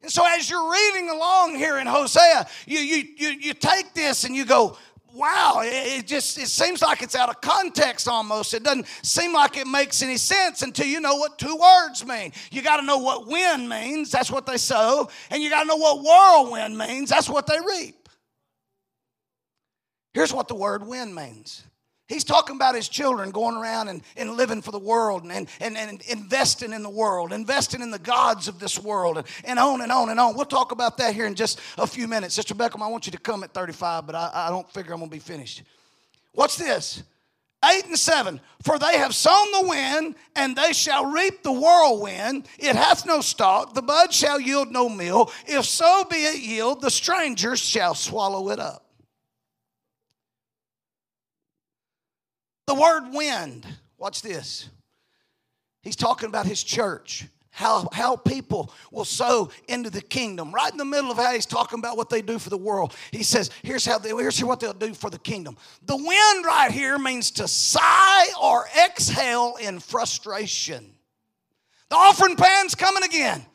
[0.03, 4.25] And so, as you're reading along here in Hosea, you, you, you, you take this
[4.25, 4.77] and you go,
[5.15, 8.53] wow, it just it seems like it's out of context almost.
[8.53, 12.33] It doesn't seem like it makes any sense until you know what two words mean.
[12.51, 15.69] You got to know what wind means, that's what they sow, and you got to
[15.69, 18.09] know what whirlwind means, that's what they reap.
[20.13, 21.65] Here's what the word wind means
[22.07, 25.77] He's talking about his children going around and, and living for the world and, and,
[25.77, 29.81] and investing in the world, investing in the gods of this world, and, and on
[29.81, 30.37] and on and on.
[30.37, 32.35] We'll talk about that here in just a few minutes.
[32.35, 34.99] Sister Beckham, I want you to come at 35, but I, I don't figure I'm
[34.99, 35.63] going to be finished.
[36.33, 37.03] What's this?
[37.65, 42.49] 8 and 7 For they have sown the wind, and they shall reap the whirlwind.
[42.59, 45.33] It hath no stalk, the bud shall yield no meal.
[45.47, 48.84] If so be it yield, the strangers shall swallow it up.
[52.67, 53.67] The word wind,
[53.99, 54.69] watch this.
[55.83, 57.27] He's talking about his church.
[57.51, 60.51] How, how people will sow into the kingdom.
[60.51, 62.97] Right in the middle of how he's talking about what they do for the world.
[63.13, 65.57] He says, here's how they, here's what they'll do for the kingdom.
[65.87, 70.91] The wind right here means to sigh or exhale in frustration.
[71.91, 73.47] The offering pan's coming again.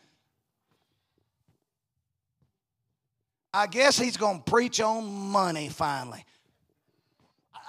[3.54, 6.24] I guess he's going to preach on money finally.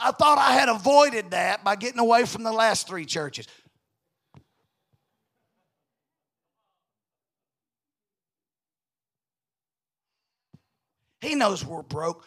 [0.02, 3.46] I thought I had avoided that by getting away from the last three churches.
[11.20, 12.24] He knows we're broke.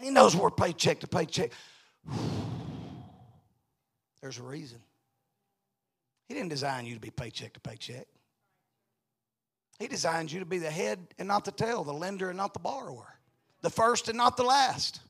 [0.00, 1.52] He knows we're paycheck to paycheck.
[4.20, 4.80] There's a reason.
[6.26, 8.08] He didn't design you to be paycheck to paycheck.
[9.78, 12.52] He designed you to be the head and not the tail, the lender and not
[12.52, 13.19] the borrower
[13.62, 15.00] the first and not the last.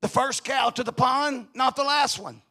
[0.00, 2.42] The first cow to the pond, not the last one.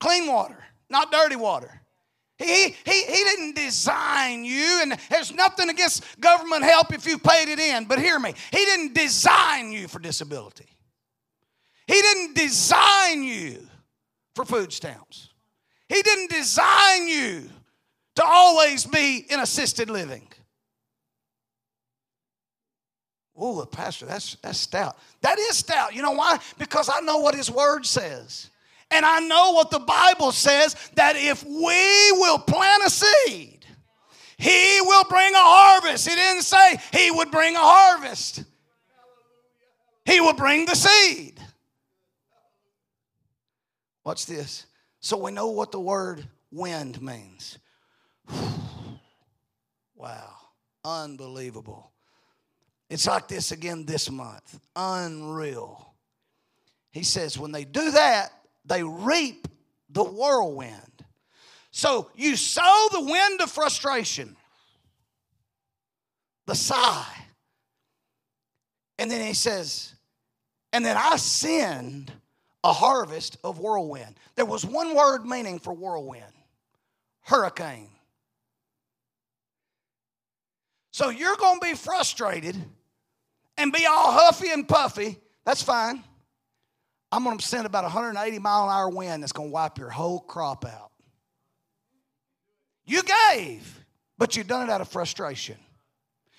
[0.00, 1.80] Clean water, not dirty water.
[2.36, 7.48] He, he, he didn't design you, and there's nothing against government help if you paid
[7.48, 8.34] it in, but hear me.
[8.50, 10.66] He didn't design you for disability.
[11.86, 13.66] He didn't design you
[14.34, 15.28] for food stamps.
[15.88, 17.48] He didn't design you
[18.16, 20.26] to always be in assisted living.
[23.36, 24.96] Oh, pastor, that's that's stout.
[25.20, 25.94] That is stout.
[25.94, 26.38] You know why?
[26.58, 28.50] Because I know what his word says.
[28.90, 33.66] And I know what the Bible says that if we will plant a seed,
[34.36, 36.08] he will bring a harvest.
[36.08, 38.44] He didn't say he would bring a harvest.
[40.04, 41.40] He will bring the seed.
[44.04, 44.66] Watch this.
[45.00, 47.58] So we know what the word wind means.
[49.96, 50.30] wow.
[50.84, 51.93] Unbelievable.
[52.94, 54.60] It's like this again this month.
[54.76, 55.94] Unreal.
[56.92, 58.30] He says, when they do that,
[58.64, 59.48] they reap
[59.90, 61.04] the whirlwind.
[61.72, 64.36] So you sow the wind of frustration,
[66.46, 67.04] the sigh.
[69.00, 69.92] And then he says,
[70.72, 72.12] and then I send
[72.62, 74.14] a harvest of whirlwind.
[74.36, 76.32] There was one word meaning for whirlwind
[77.22, 77.88] hurricane.
[80.92, 82.54] So you're going to be frustrated
[83.56, 85.18] and be all huffy and puffy.
[85.44, 86.02] That's fine.
[87.12, 89.90] I'm going to send about 180 mile an hour wind that's going to wipe your
[89.90, 90.90] whole crop out.
[92.86, 93.02] You
[93.32, 93.84] gave,
[94.18, 95.56] but you done it out of frustration.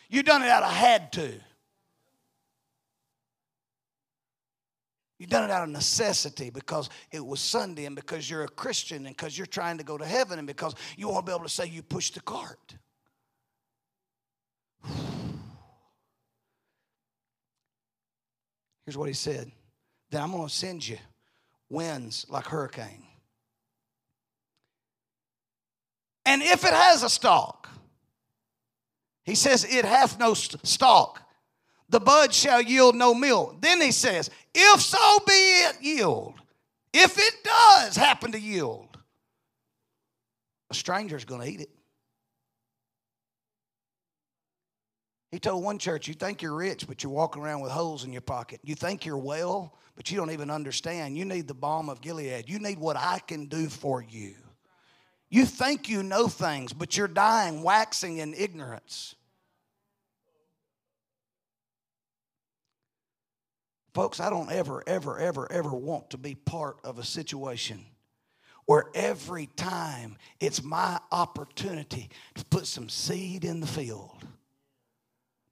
[0.09, 1.33] You done it out of had to.
[5.17, 9.05] You done it out of necessity because it was Sunday and because you're a Christian
[9.05, 11.45] and because you're trying to go to heaven and because you want to be able
[11.45, 12.75] to say you pushed the cart.
[18.85, 19.51] Here's what he said.
[20.11, 20.97] Then I'm going to send you
[21.69, 23.03] winds like hurricane.
[26.25, 27.69] And if it has a stalk,
[29.23, 31.21] he says, it hath no stalk.
[31.89, 33.61] The bud shall yield no milk.
[33.61, 36.33] Then he says, if so be it yield.
[36.93, 38.97] If it does happen to yield,
[40.69, 41.69] a stranger's going to eat it.
[45.35, 48.13] He told one church, You think you're rich, but you're walking around with holes in
[48.13, 48.61] your pocket.
[48.63, 51.17] You think you're well, but you don't even understand.
[51.17, 52.47] You need the balm of Gilead.
[52.47, 54.35] You need what I can do for you.
[55.29, 59.15] You think you know things, but you're dying, waxing in ignorance.
[63.93, 67.83] Folks, I don't ever, ever, ever, ever want to be part of a situation
[68.67, 74.25] where every time it's my opportunity to put some seed in the field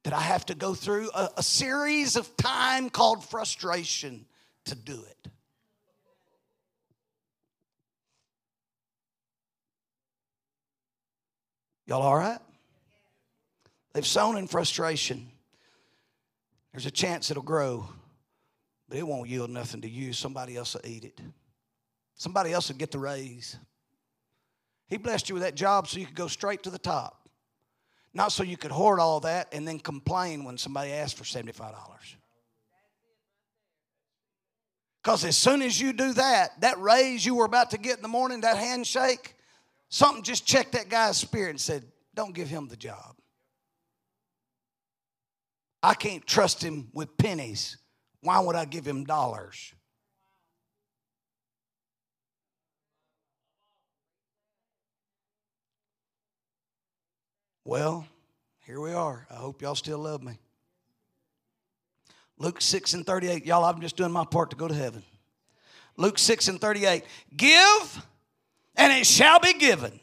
[0.04, 4.26] that I have to go through a, a series of time called frustration
[4.66, 5.32] to do it.
[11.86, 12.40] Y'all all right?
[13.94, 15.30] They've sown in frustration.
[16.72, 17.88] There's a chance it'll grow,
[18.90, 20.14] but it won't yield nothing to you.
[20.14, 21.22] Somebody else will eat it.
[22.16, 23.58] Somebody else will get the raise.
[24.88, 27.23] He blessed you with that job so you could go straight to the top.
[28.14, 31.74] Not so you could hoard all that and then complain when somebody asks for $75.
[35.04, 38.02] Because as soon as you do that, that raise you were about to get in
[38.02, 39.36] the morning, that handshake,
[39.90, 41.84] something just checked that guy's spirit and said,
[42.14, 43.16] Don't give him the job.
[45.82, 47.78] I can't trust him with pennies.
[48.22, 49.73] Why would I give him dollars?
[57.66, 58.06] Well,
[58.66, 59.26] here we are.
[59.32, 60.38] I hope y'all still love me.
[62.38, 63.46] Luke 6 and 38.
[63.46, 65.02] Y'all, I'm just doing my part to go to heaven.
[65.96, 67.06] Luke 6 and 38.
[67.38, 68.06] Give,
[68.76, 69.98] and it shall be given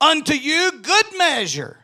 [0.00, 1.76] unto you good measure,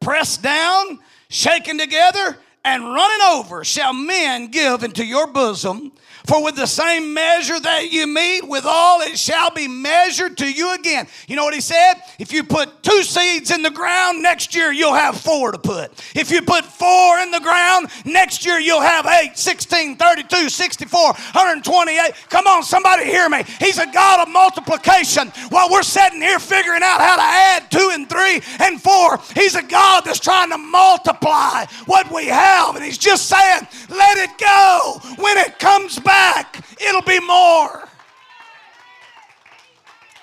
[0.00, 0.98] pressed down,
[1.28, 2.36] shaken together,
[2.68, 5.92] and running over shall men give into your bosom.
[6.28, 10.74] For with the same measure that you meet, withal it shall be measured to you
[10.74, 11.06] again.
[11.26, 11.94] You know what he said?
[12.18, 15.90] If you put two seeds in the ground, next year you'll have four to put.
[16.14, 21.00] If you put four in the ground, next year you'll have eight, 16, 32, 64,
[21.00, 22.12] 128.
[22.28, 23.44] Come on, somebody hear me.
[23.58, 25.28] He's a God of multiplication.
[25.48, 29.54] While we're sitting here figuring out how to add two and three and four, He's
[29.54, 32.57] a God that's trying to multiply what we have.
[32.74, 35.00] And He's just saying, let it go.
[35.22, 37.88] When it comes back, it'll be more.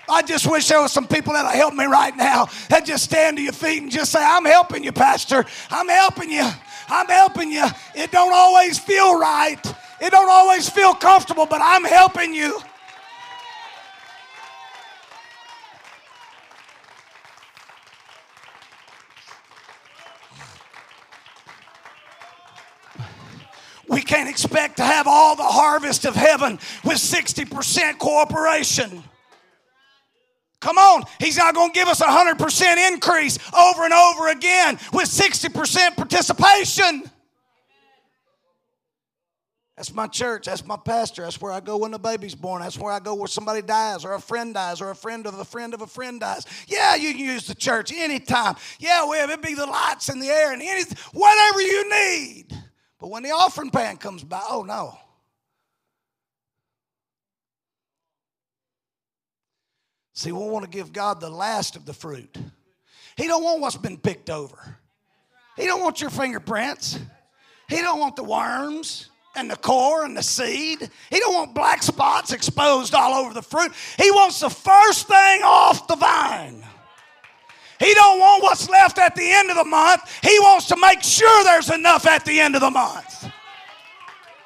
[0.07, 3.37] I just wish there was some people that'll help me right now that just stand
[3.37, 5.45] to your feet and just say, I'm helping you, Pastor.
[5.71, 6.47] I'm helping you.
[6.87, 7.65] I'm helping you.
[7.95, 9.59] It don't always feel right.
[9.99, 12.59] It don't always feel comfortable, but I'm helping you.
[23.95, 29.01] We can't expect to have all the harvest of heaven with 60% cooperation.
[30.59, 34.77] Come on, he's not going to give us a 100% increase over and over again
[34.91, 37.09] with 60% participation.
[39.77, 40.47] That's my church.
[40.47, 41.21] That's my pastor.
[41.21, 42.63] That's where I go when the baby's born.
[42.63, 45.39] That's where I go where somebody dies or a friend dies or a friend of
[45.39, 46.45] a friend of a friend dies.
[46.67, 48.57] Yeah, you can use the church anytime.
[48.77, 52.64] Yeah, well, it be the lights in the air and anything, whatever you need.
[52.99, 54.97] But when the offering pan comes by, oh no.
[60.13, 62.37] See, we want to give God the last of the fruit.
[63.17, 64.77] He don't want what's been picked over.
[65.57, 66.99] He don't want your fingerprints.
[67.67, 70.89] He don't want the worms and the core and the seed.
[71.09, 73.73] He don't want black spots exposed all over the fruit.
[73.97, 76.63] He wants the first thing off the vine.
[77.85, 80.01] He don't want what's left at the end of the month.
[80.23, 83.29] He wants to make sure there's enough at the end of the month.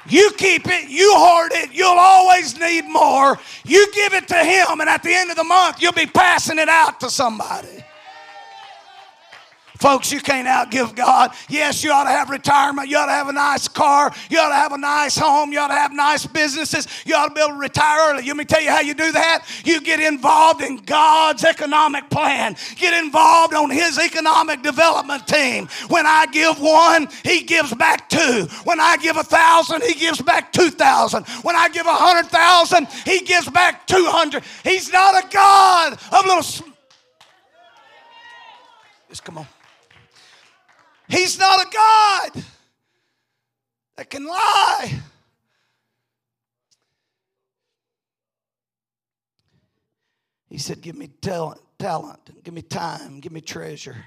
[0.08, 3.40] You keep it, you hoard it, you'll always need more.
[3.64, 6.58] You give it to him, and at the end of the month, you'll be passing
[6.58, 7.84] it out to somebody.
[9.80, 11.32] Folks, you can't outgive God.
[11.48, 12.90] Yes, you ought to have retirement.
[12.90, 14.14] You ought to have a nice car.
[14.30, 15.54] You ought to have a nice home.
[15.54, 16.86] You ought to have nice businesses.
[17.06, 18.24] You ought to be able to retire early.
[18.28, 19.46] Let me tell you how you do that.
[19.64, 22.58] You get involved in God's economic plan.
[22.76, 25.70] Get involved on His economic development team.
[25.88, 28.50] When I give one, He gives back two.
[28.66, 31.26] When I give a thousand, He gives back two thousand.
[31.42, 34.44] When I give a hundred thousand, He gives back two hundred.
[34.66, 36.74] He's not a God of little.
[39.08, 39.48] Just come on.
[41.10, 42.44] He's not a God
[43.98, 45.02] that can lie.
[50.50, 53.98] He said, Give me talent, talent, give me time, give me treasure,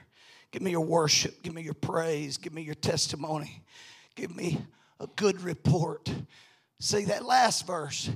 [0.53, 3.63] give me your worship, give me your praise, give me your testimony,
[4.15, 4.65] give me
[5.01, 6.13] a good report.
[6.79, 8.11] See that last verse,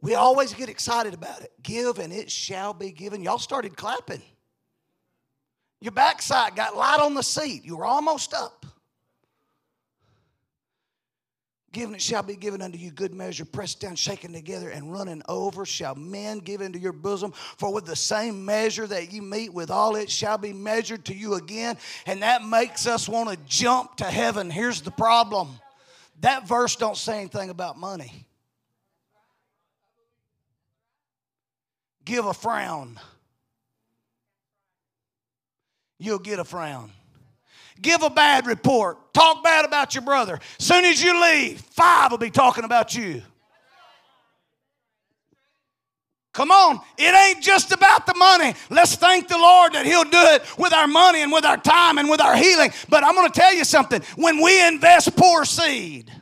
[0.00, 1.52] we always get excited about it.
[1.62, 3.22] Give and it shall be given.
[3.22, 4.22] Y'all started clapping.
[5.80, 7.64] Your backside got light on the seat.
[7.64, 8.66] You were almost up.
[11.70, 15.22] Given it shall be given unto you good measure, pressed down, shaken together, and running
[15.28, 17.32] over shall men give into your bosom.
[17.32, 21.14] For with the same measure that you meet with all it shall be measured to
[21.14, 21.76] you again.
[22.06, 24.50] And that makes us want to jump to heaven.
[24.50, 25.60] Here's the problem.
[26.20, 28.26] That verse don't say anything about money.
[32.04, 32.98] Give a frown
[35.98, 36.92] you'll get a frown.
[37.80, 39.14] Give a bad report.
[39.14, 40.40] Talk bad about your brother.
[40.58, 43.22] Soon as you leave, five will be talking about you.
[46.38, 48.54] Come on, it ain't just about the money.
[48.70, 51.98] Let's thank the Lord that He'll do it with our money and with our time
[51.98, 52.70] and with our healing.
[52.88, 54.02] But I'm going to tell you something.
[54.14, 56.12] When we invest poor seed,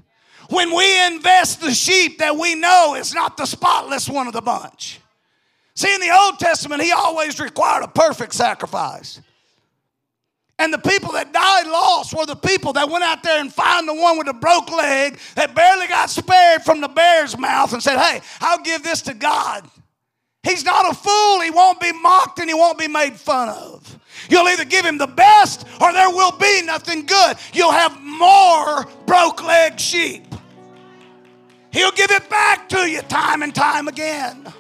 [0.49, 4.41] when we invest the sheep that we know is not the spotless one of the
[4.41, 5.01] bunch.
[5.75, 9.21] See, in the Old Testament, He always required a perfect sacrifice.
[10.59, 13.87] And the people that died lost were the people that went out there and found
[13.87, 17.83] the one with the broke leg that barely got spared from the bear's mouth and
[17.83, 19.69] said, Hey, I'll give this to God.
[20.43, 21.41] He's not a fool.
[21.41, 23.99] He won't be mocked and he won't be made fun of.
[24.31, 27.37] You'll either give him the best or there will be nothing good.
[27.53, 30.25] You'll have more broke leg sheep.
[31.71, 34.51] He'll give it back to you time and time again.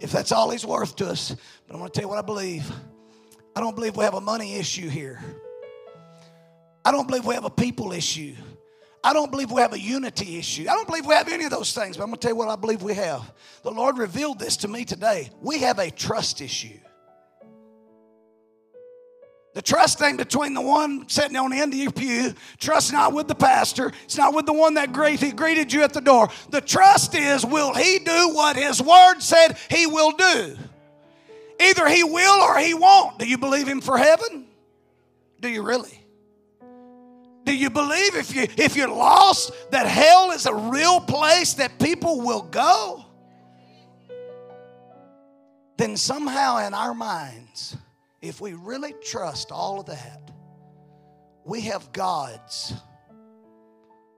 [0.00, 1.36] If that's all he's worth to us,
[1.70, 2.68] but I'm going to tell you what I believe.
[3.54, 5.20] I don't believe we have a money issue here.
[6.84, 8.34] I don't believe we have a people issue.
[9.04, 10.62] I don't believe we have a unity issue.
[10.62, 12.36] I don't believe we have any of those things, but I'm going to tell you
[12.36, 13.32] what I believe we have.
[13.62, 15.30] The Lord revealed this to me today.
[15.40, 16.76] We have a trust issue.
[19.54, 22.34] The trust thing between the one sitting on the end of your pew.
[22.58, 23.92] Trust not with the pastor.
[24.06, 26.30] It's not with the one that greeted, greeted you at the door.
[26.50, 30.56] The trust is will he do what his word said he will do?
[31.60, 33.18] Either he will or he won't.
[33.18, 34.46] Do you believe him for heaven?
[35.40, 36.00] Do you really?
[37.44, 41.78] Do you believe if you if you're lost that hell is a real place that
[41.78, 43.04] people will go?
[45.76, 47.76] Then somehow in our minds,
[48.20, 50.30] if we really trust all of that,
[51.44, 52.74] we have gods.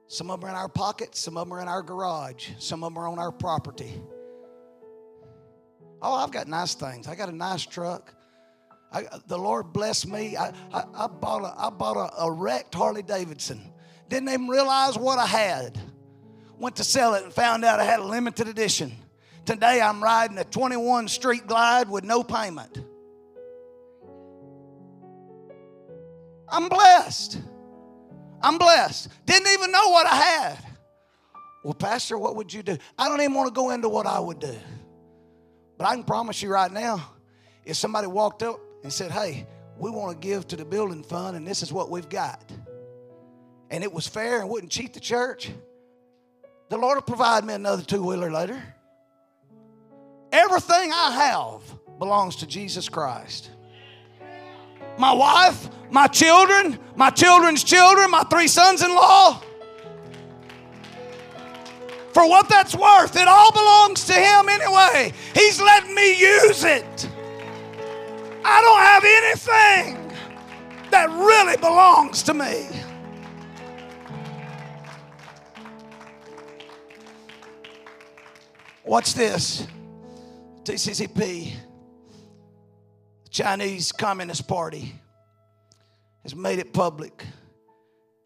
[0.07, 2.83] Some of them are in our pockets, some of them are in our garage, some
[2.83, 4.01] of them are on our property.
[6.03, 7.07] Oh, I've got nice things.
[7.07, 8.13] I got a nice truck.
[8.91, 10.35] I, the Lord blessed me.
[10.35, 13.61] I, I, I bought, a, I bought a, a wrecked Harley Davidson.
[14.09, 15.79] Didn't even realize what I had.
[16.59, 18.91] Went to sell it and found out I had a limited edition.
[19.45, 22.83] Today I'm riding a 21 Street Glide with no payment.
[26.49, 27.39] I'm blessed.
[28.41, 29.07] I'm blessed.
[29.25, 30.57] Didn't even know what I had.
[31.63, 32.77] Well, Pastor, what would you do?
[32.99, 34.55] I don't even want to go into what I would do.
[35.77, 37.03] But I can promise you right now,
[37.65, 39.47] if somebody walked up and said, Hey,
[39.77, 42.51] we want to give to the building fund and this is what we've got,
[43.69, 45.51] and it was fair and wouldn't cheat the church,
[46.69, 48.61] the Lord will provide me another two wheeler later.
[50.31, 53.51] Everything I have belongs to Jesus Christ.
[54.97, 59.41] My wife, my children, my children's children, my three sons in law
[62.13, 63.15] for what that's worth.
[63.15, 65.13] It all belongs to Him anyway.
[65.33, 67.09] He's letting me use it.
[68.45, 70.13] I don't have anything
[70.91, 72.67] that really belongs to me.
[78.85, 79.65] Watch this
[80.65, 81.53] TCCP,
[83.23, 84.93] the Chinese Communist Party,
[86.23, 87.25] has made it public.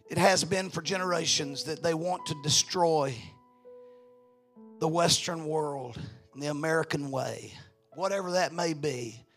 [0.10, 3.14] It has been for generations that they want to destroy
[4.80, 6.00] the Western world
[6.34, 7.54] and the American way,
[7.96, 9.28] whatever that may be.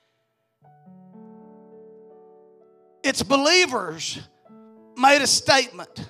[3.03, 4.21] its believers
[4.97, 6.09] made a statement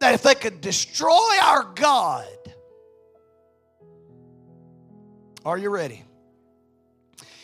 [0.00, 2.26] that if they could destroy our God,
[5.44, 6.04] are you ready?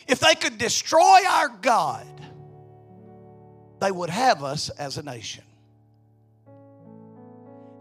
[0.07, 2.05] If they could destroy our God,
[3.79, 5.43] they would have us as a nation.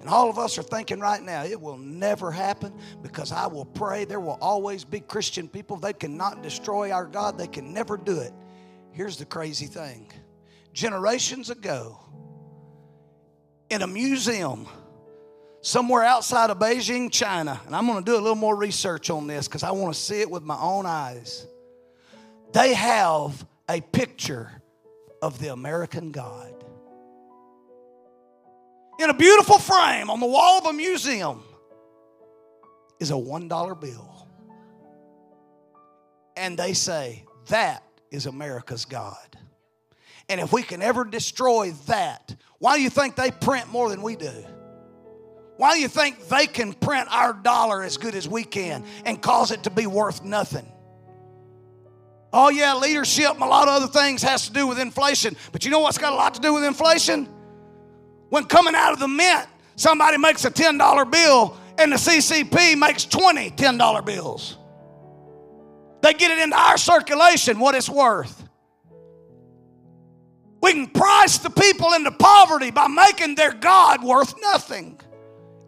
[0.02, 2.72] And all of us are thinking right now, it will never happen
[3.02, 4.04] because I will pray.
[4.04, 5.76] There will always be Christian people.
[5.76, 8.32] They cannot destroy our God, they can never do it.
[8.90, 10.10] Here's the crazy thing
[10.72, 12.00] generations ago,
[13.70, 14.66] in a museum
[15.60, 19.28] somewhere outside of Beijing, China, and I'm going to do a little more research on
[19.28, 21.46] this because I want to see it with my own eyes.
[22.52, 24.50] They have a picture
[25.22, 26.52] of the American God.
[29.02, 31.42] In a beautiful frame on the wall of a museum
[33.00, 34.28] is a $1 bill.
[36.36, 37.82] And they say, that
[38.12, 39.36] is America's God.
[40.28, 44.02] And if we can ever destroy that, why do you think they print more than
[44.02, 44.32] we do?
[45.56, 49.20] Why do you think they can print our dollar as good as we can and
[49.20, 50.70] cause it to be worth nothing?
[52.32, 55.36] Oh, yeah, leadership and a lot of other things has to do with inflation.
[55.50, 57.28] But you know what's got a lot to do with inflation?
[58.32, 63.04] When coming out of the mint, somebody makes a $10 bill and the CCP makes
[63.04, 64.56] 20 $10 bills.
[66.00, 68.42] They get it into our circulation, what it's worth.
[70.62, 74.98] We can price the people into poverty by making their God worth nothing.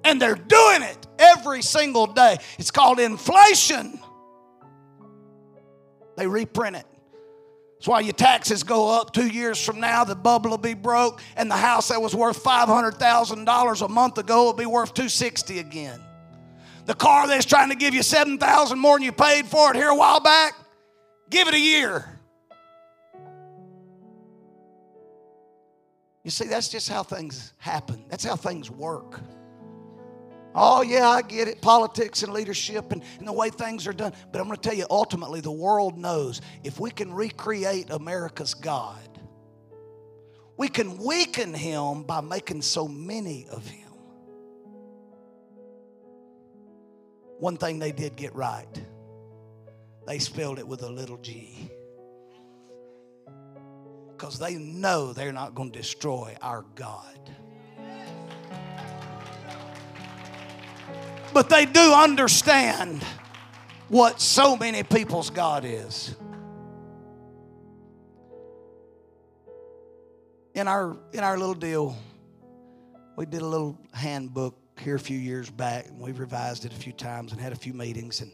[0.03, 2.39] And they're doing it every single day.
[2.59, 4.01] It's called inflation.
[6.17, 6.87] They reprint it.
[7.85, 10.05] That's why your taxes go up two years from now.
[10.05, 13.83] The bubble will be broke, and the house that was worth five hundred thousand dollars
[13.83, 16.01] a month ago will be worth two sixty again.
[16.87, 19.77] The car that's trying to give you seven thousand more than you paid for it
[19.77, 20.55] here a while back,
[21.29, 22.09] give it a year.
[26.23, 28.03] You see, that's just how things happen.
[28.09, 29.21] That's how things work.
[30.55, 31.61] Oh, yeah, I get it.
[31.61, 34.13] Politics and leadership and, and the way things are done.
[34.31, 38.55] But I'm going to tell you, ultimately, the world knows if we can recreate America's
[38.55, 39.01] God,
[40.57, 43.81] we can weaken him by making so many of him.
[47.41, 48.69] One thing they did get right
[50.07, 51.71] they spelled it with a little g.
[54.13, 57.19] Because they know they're not going to destroy our God.
[61.35, 63.03] But they do understand
[63.89, 66.15] what so many people's God is.
[70.55, 71.97] In our in our little deal,
[73.17, 76.77] we did a little handbook here a few years back, and we've revised it a
[76.77, 78.21] few times and had a few meetings.
[78.21, 78.31] And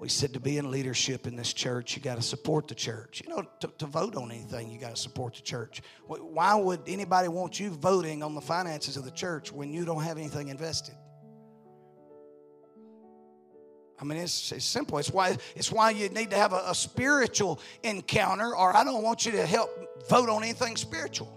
[0.00, 3.22] we said to be in leadership in this church, you got to support the church.
[3.24, 5.80] You know, to, to vote on anything, you got to support the church.
[6.08, 10.02] Why would anybody want you voting on the finances of the church when you don't
[10.02, 10.96] have anything invested?
[13.98, 14.98] I mean, it's, it's simple.
[14.98, 19.02] It's why, it's why you need to have a, a spiritual encounter, or I don't
[19.02, 19.70] want you to help
[20.08, 21.32] vote on anything spiritual.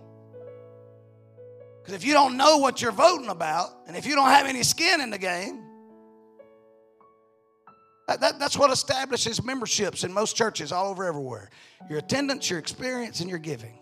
[1.81, 4.63] Because if you don't know what you're voting about, and if you don't have any
[4.63, 5.63] skin in the game,
[8.07, 11.49] that, that, that's what establishes memberships in most churches all over everywhere
[11.89, 13.79] your attendance, your experience, and your giving.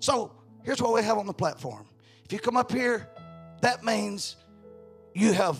[0.00, 0.32] So
[0.64, 1.86] here's what we have on the platform.
[2.24, 3.08] If you come up here,
[3.62, 4.36] that means
[5.14, 5.58] you have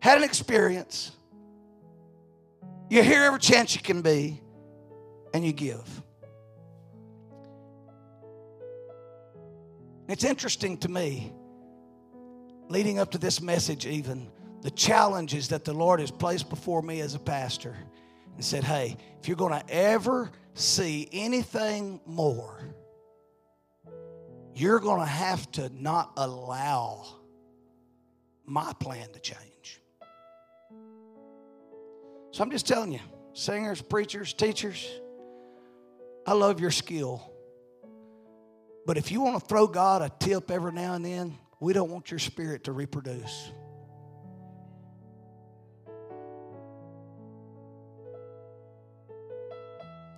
[0.00, 1.12] had an experience,
[2.88, 4.40] you're here every chance you can be,
[5.32, 6.02] and you give.
[10.08, 11.32] It's interesting to me,
[12.68, 14.28] leading up to this message, even
[14.62, 17.76] the challenges that the Lord has placed before me as a pastor,
[18.34, 22.58] and said, Hey, if you're going to ever see anything more,
[24.54, 27.06] you're going to have to not allow
[28.44, 29.49] my plan to change.
[32.32, 33.00] So I'm just telling you,
[33.32, 34.88] singers, preachers, teachers,
[36.26, 37.30] I love your skill.
[38.86, 41.90] But if you want to throw God a tip every now and then, we don't
[41.90, 43.52] want your spirit to reproduce.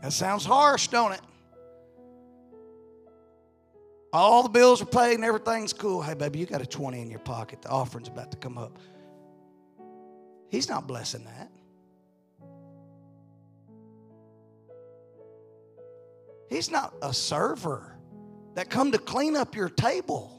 [0.02, 1.20] That sounds harsh, don't it?
[4.12, 6.02] All the bills are paid and everything's cool.
[6.02, 7.62] Hey, baby, you got a 20 in your pocket.
[7.62, 8.78] The offering's about to come up.
[10.50, 11.50] He's not blessing that.
[16.52, 17.96] He's not a server
[18.54, 20.30] that come to clean up your table.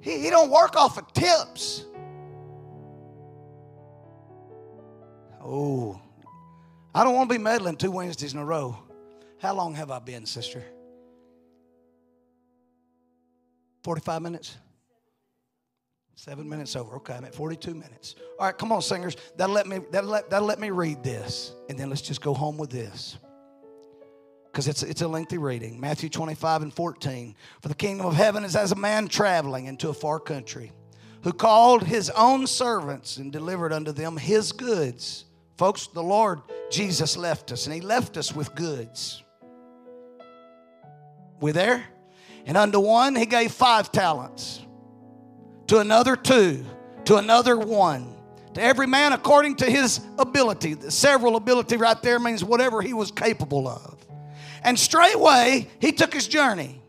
[0.00, 1.84] He, he don't work off of tips.
[5.42, 6.00] Oh,
[6.94, 8.78] I don't want to be meddling two Wednesdays in a row.
[9.38, 10.62] How long have I been, sister?
[13.82, 14.56] 45 minutes?
[16.14, 16.96] Seven minutes over.
[16.96, 18.14] Okay, I'm at 42 minutes.
[18.38, 19.16] All right, come on, singers.
[19.36, 21.54] That'll let me, that'll let, that'll let me read this.
[21.68, 23.16] And then let's just go home with this.
[24.52, 25.80] Because it's, it's a lengthy reading.
[25.80, 27.34] Matthew 25 and 14.
[27.62, 30.72] For the kingdom of heaven is as a man traveling into a far country,
[31.22, 35.24] who called his own servants and delivered unto them his goods.
[35.56, 36.40] Folks, the Lord
[36.70, 39.22] Jesus left us, and he left us with goods.
[41.40, 41.84] We there?
[42.44, 44.60] And unto one he gave five talents
[45.70, 46.66] to another two,
[47.04, 48.12] to another one,
[48.54, 50.74] to every man according to his ability.
[50.74, 54.04] The several ability right there means whatever he was capable of.
[54.64, 56.82] And straightway he took his journey.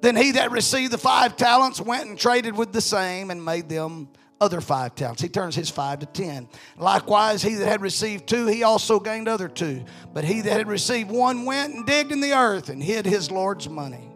[0.00, 3.68] Then he that received the five talents went and traded with the same and made
[3.68, 4.08] them
[4.40, 5.20] other five talents.
[5.20, 6.48] He turns his five to ten.
[6.78, 9.84] Likewise, he that had received two, he also gained other two.
[10.14, 13.30] But he that had received one went and digged in the earth and hid his
[13.30, 14.08] Lord's money.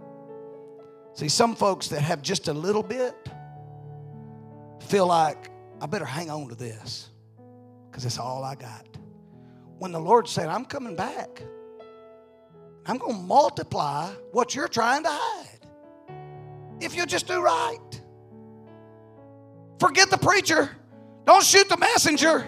[1.13, 3.15] See, some folks that have just a little bit,
[4.87, 7.11] feel like I better hang on to this
[7.91, 8.87] because it's all I got.
[9.79, 11.43] When the Lord said, I'm coming back,
[12.87, 15.67] I'm going to multiply what you're trying to hide.
[16.81, 18.01] If you just do right,
[19.81, 20.71] forget the preacher,
[21.27, 22.47] don't shoot the messenger.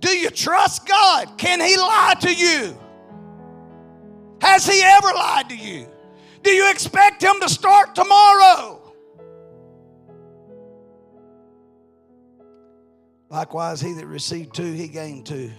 [0.00, 1.38] Do you trust God?
[1.38, 2.78] Can He lie to you?
[4.42, 5.88] Has He ever lied to you?
[6.42, 8.77] Do you expect Him to start tomorrow?
[13.30, 15.50] Likewise, he that received two, he gained two.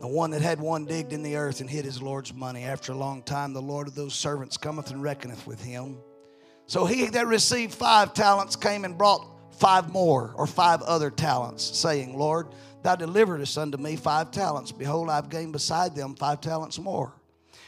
[0.00, 2.64] The one that had one digged in the earth and hid his Lord's money.
[2.64, 5.98] After a long time, the Lord of those servants cometh and reckoneth with him.
[6.66, 9.26] So he that received five talents came and brought
[9.58, 12.48] five more, or five other talents, saying, Lord,
[12.82, 14.70] thou deliveredest unto me five talents.
[14.70, 17.12] Behold, I've gained beside them five talents more.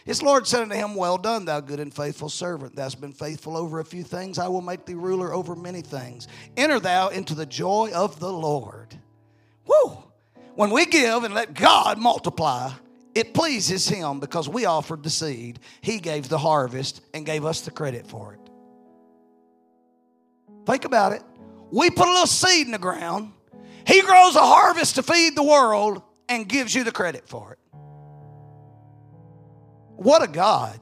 [0.05, 2.75] His Lord said unto him, Well done, thou good and faithful servant.
[2.75, 4.39] Thou hast been faithful over a few things.
[4.39, 6.27] I will make thee ruler over many things.
[6.57, 8.99] Enter thou into the joy of the Lord.
[9.67, 10.05] Woo!
[10.55, 12.73] When we give and let God multiply,
[13.15, 15.61] it pleases Him because we offered the seed.
[15.81, 18.41] He gave the harvest and gave us the credit for it.
[20.67, 21.23] Think about it.
[21.71, 23.33] We put a little seed in the ground,
[23.87, 27.60] He grows a harvest to feed the world and gives you the credit for it.
[30.01, 30.81] What a God.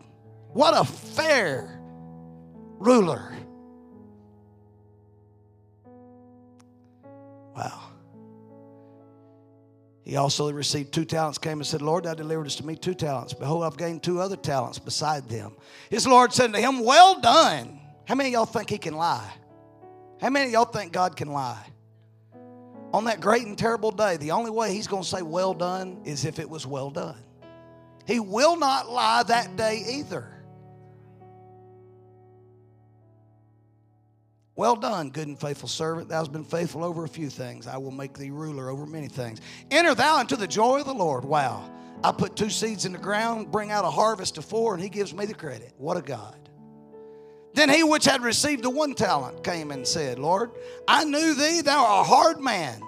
[0.53, 1.81] What a fair
[2.79, 3.33] ruler.
[7.57, 7.81] Wow.
[10.05, 13.35] He also received two talents, came and said, Lord, thou deliveredest to me two talents.
[13.35, 15.57] Behold, I've gained two other talents beside them.
[15.91, 17.81] His Lord said to him, Well done.
[18.07, 19.33] How many of y'all think he can lie?
[20.21, 21.67] How many of y'all think God can lie?
[22.95, 26.03] On that great and terrible day, the only way he's going to say well done
[26.05, 27.25] is if it was well done.
[28.09, 30.27] He will not lie that day either.
[34.57, 36.09] Well done, good and faithful servant.
[36.09, 37.67] Thou hast been faithful over a few things.
[37.67, 39.43] I will make thee ruler over many things.
[39.71, 41.23] Enter thou into the joy of the Lord.
[41.23, 41.71] Wow.
[42.03, 44.89] I put two seeds in the ground, bring out a harvest of four, and he
[44.89, 45.75] gives me the credit.
[45.77, 46.49] What a God.
[47.53, 50.53] Then he which had received the one talent came and said, Lord,
[50.89, 52.81] I knew thee, thou art a hard man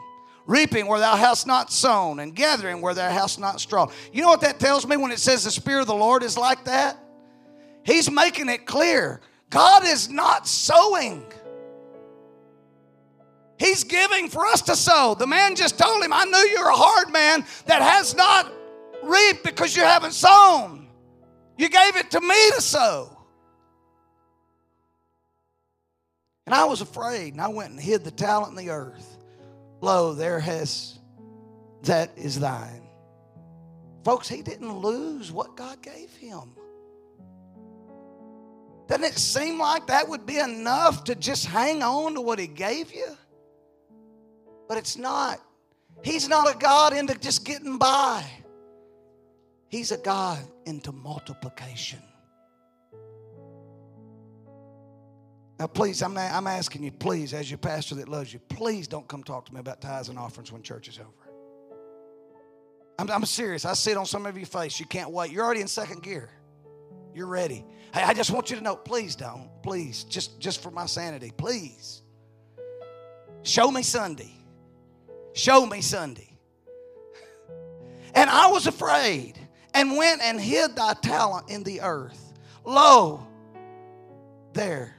[0.50, 3.92] reaping where thou hast not sown, and gathering where thou hast not strawed.
[4.12, 6.36] You know what that tells me when it says the Spirit of the Lord is
[6.36, 6.98] like that?
[7.84, 11.24] He's making it clear God is not sowing.
[13.58, 15.14] He's giving for us to sow.
[15.16, 18.50] The man just told him, I knew you're a hard man that has not
[19.04, 20.88] reaped because you haven't sown.
[21.58, 23.16] You gave it to me to sow.
[26.46, 29.09] And I was afraid, and I went and hid the talent in the earth.
[29.80, 30.98] Lo, there has
[31.82, 32.82] that is thine.
[34.04, 36.56] Folks, he didn't lose what God gave him.
[38.86, 42.46] Doesn't it seem like that would be enough to just hang on to what he
[42.46, 43.16] gave you?
[44.68, 45.40] But it's not.
[46.02, 48.24] He's not a God into just getting by.
[49.68, 52.02] He's a God into multiplication.
[55.60, 59.06] Now, please, I'm, I'm asking you, please, as your pastor that loves you, please don't
[59.06, 61.10] come talk to me about tithes and offerings when church is over.
[62.98, 63.66] I'm, I'm serious.
[63.66, 64.80] I see it on some of your face.
[64.80, 65.30] You can't wait.
[65.30, 66.30] You're already in second gear.
[67.14, 67.66] You're ready.
[67.92, 69.50] Hey, I just want you to know, please don't.
[69.62, 72.00] Please, just, just for my sanity, please.
[73.42, 74.32] Show me Sunday.
[75.34, 76.38] Show me Sunday.
[78.14, 79.34] And I was afraid
[79.74, 82.32] and went and hid thy talent in the earth.
[82.64, 83.26] Lo,
[84.54, 84.96] there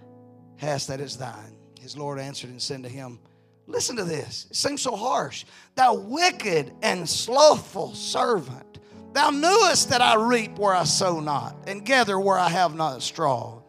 [0.62, 1.56] hast that is thine.
[1.80, 3.20] His Lord answered and said to him,
[3.66, 4.46] Listen to this.
[4.50, 5.46] It seems so harsh.
[5.76, 8.80] Thou wicked and slothful servant,
[9.14, 13.02] thou knewest that I reap where I sow not, and gather where I have not
[13.02, 13.62] straw.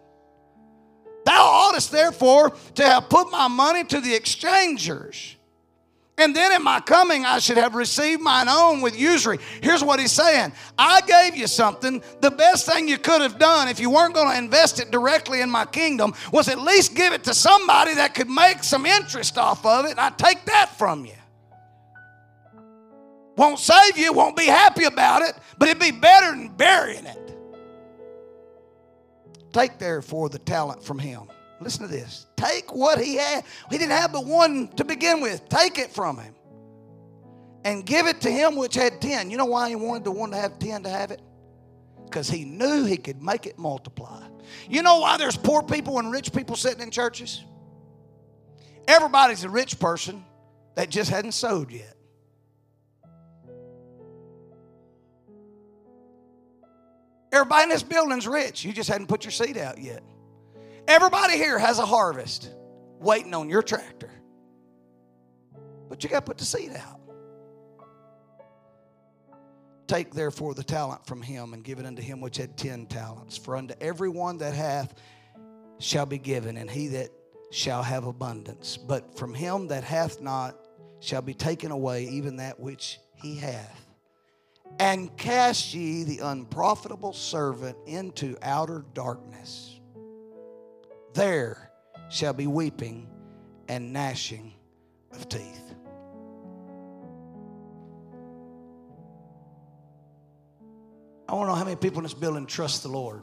[1.24, 5.36] Thou oughtest therefore to have put my money to the exchangers.
[6.22, 9.40] And then in my coming, I should have received mine own with usury.
[9.60, 12.00] Here's what he's saying I gave you something.
[12.20, 15.40] The best thing you could have done if you weren't going to invest it directly
[15.40, 19.36] in my kingdom was at least give it to somebody that could make some interest
[19.36, 21.14] off of it, and I'd take that from you.
[23.36, 27.36] Won't save you, won't be happy about it, but it'd be better than burying it.
[29.52, 31.22] Take therefore the talent from him.
[31.62, 32.26] Listen to this.
[32.36, 33.44] Take what he had.
[33.70, 35.48] He didn't have but one to begin with.
[35.48, 36.34] Take it from him.
[37.64, 39.30] And give it to him which had ten.
[39.30, 41.22] You know why he wanted the one to have ten to have it?
[42.04, 44.22] Because he knew he could make it multiply.
[44.68, 47.44] You know why there's poor people and rich people sitting in churches?
[48.88, 50.24] Everybody's a rich person
[50.74, 51.96] that just hadn't sowed yet.
[57.32, 58.64] Everybody in this building's rich.
[58.64, 60.02] You just hadn't put your seed out yet.
[60.88, 62.50] Everybody here has a harvest
[63.00, 64.10] waiting on your tractor.
[65.88, 67.00] But you got to put the seed out.
[69.86, 73.36] Take therefore the talent from him and give it unto him which had ten talents.
[73.36, 74.94] For unto every one that hath
[75.78, 77.10] shall be given, and he that
[77.50, 78.76] shall have abundance.
[78.78, 80.56] But from him that hath not
[81.00, 83.86] shall be taken away even that which he hath.
[84.78, 89.71] And cast ye the unprofitable servant into outer darkness.
[91.14, 91.70] There
[92.08, 93.08] shall be weeping
[93.68, 94.54] and gnashing
[95.12, 95.74] of teeth.
[101.28, 103.22] I want to know how many people in this building trust the Lord.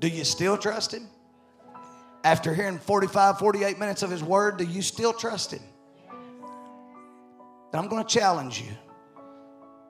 [0.00, 1.06] Do you still trust Him?
[2.24, 5.62] After hearing 45, 48 minutes of His Word, do you still trust Him?
[7.72, 8.70] I'm going to challenge you.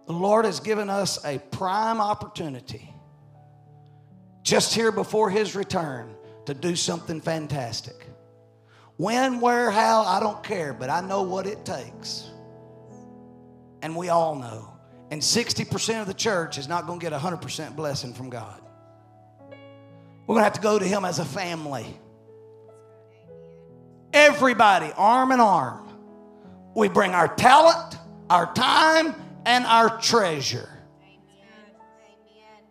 [0.06, 2.93] The Lord has given us a prime opportunity
[4.44, 6.14] just here before His return
[6.46, 8.06] to do something fantastic.
[8.96, 12.30] When, where, how, I don't care, but I know what it takes.
[13.82, 14.70] And we all know.
[15.10, 18.60] And 60% of the church is not going to get 100% blessing from God.
[20.26, 21.86] We're going to have to go to Him as a family.
[24.12, 25.84] Everybody, arm in arm
[26.74, 27.96] we bring our talent,
[28.28, 29.14] our time,
[29.46, 30.68] and our treasure.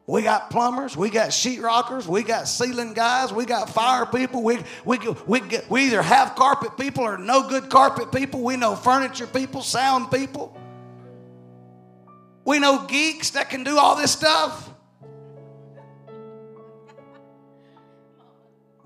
[0.05, 4.43] We got plumbers, we got sheetrockers, we got ceiling guys, we got fire people.
[4.43, 8.41] We, we, we, we either have carpet people or no good carpet people.
[8.41, 10.57] We know furniture people, sound people.
[12.43, 14.69] We know geeks that can do all this stuff.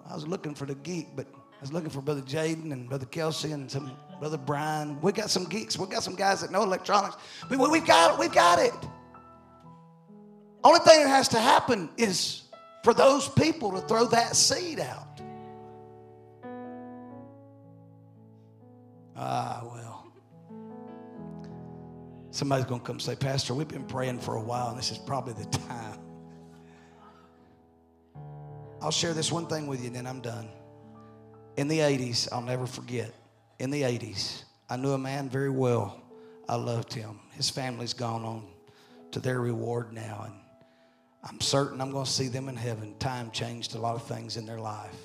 [0.07, 3.07] I was looking for the geek, but I was looking for Brother Jaden and Brother
[3.07, 5.01] Kelsey and some Brother Brian.
[5.01, 5.79] We got some geeks.
[5.79, 7.17] We got some guys that know electronics.
[7.49, 8.19] We, we've got it.
[8.19, 8.73] We've got it.
[10.97, 12.41] Thing that has to happen is
[12.83, 15.21] for those people to throw that seed out.
[19.15, 20.11] Ah, well.
[22.31, 24.97] Somebody's going to come say, Pastor, we've been praying for a while, and this is
[24.97, 25.99] probably the time.
[28.81, 30.49] I'll share this one thing with you, and then I'm done.
[31.57, 33.13] In the 80s, I'll never forget,
[33.59, 36.01] in the 80s, I knew a man very well.
[36.49, 37.19] I loved him.
[37.33, 38.47] His family's gone on
[39.11, 40.33] to their reward now, and
[41.29, 42.95] I'm certain I'm going to see them in heaven.
[42.99, 44.95] Time changed a lot of things in their life.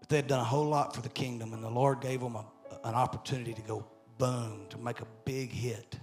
[0.00, 2.34] But they had done a whole lot for the kingdom, and the Lord gave them
[2.34, 2.44] a,
[2.84, 3.86] an opportunity to go
[4.18, 5.96] boom, to make a big hit.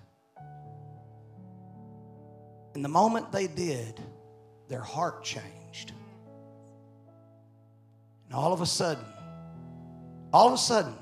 [2.74, 4.00] And the moment they did,
[4.70, 5.92] their heart changed.
[8.26, 9.04] And all of a sudden,
[10.32, 10.96] all of a sudden,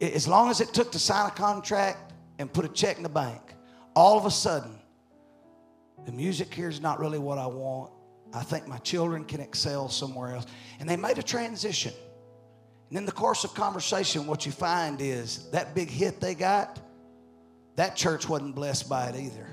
[0.00, 3.08] as long as it took to sign a contract and put a check in the
[3.08, 3.54] bank,
[3.94, 4.78] all of a sudden,
[6.06, 7.92] the music here is not really what I want.
[8.32, 10.46] I think my children can excel somewhere else.
[10.78, 11.92] And they made a transition.
[12.88, 16.80] And in the course of conversation, what you find is that big hit they got,
[17.76, 19.46] that church wasn't blessed by it either.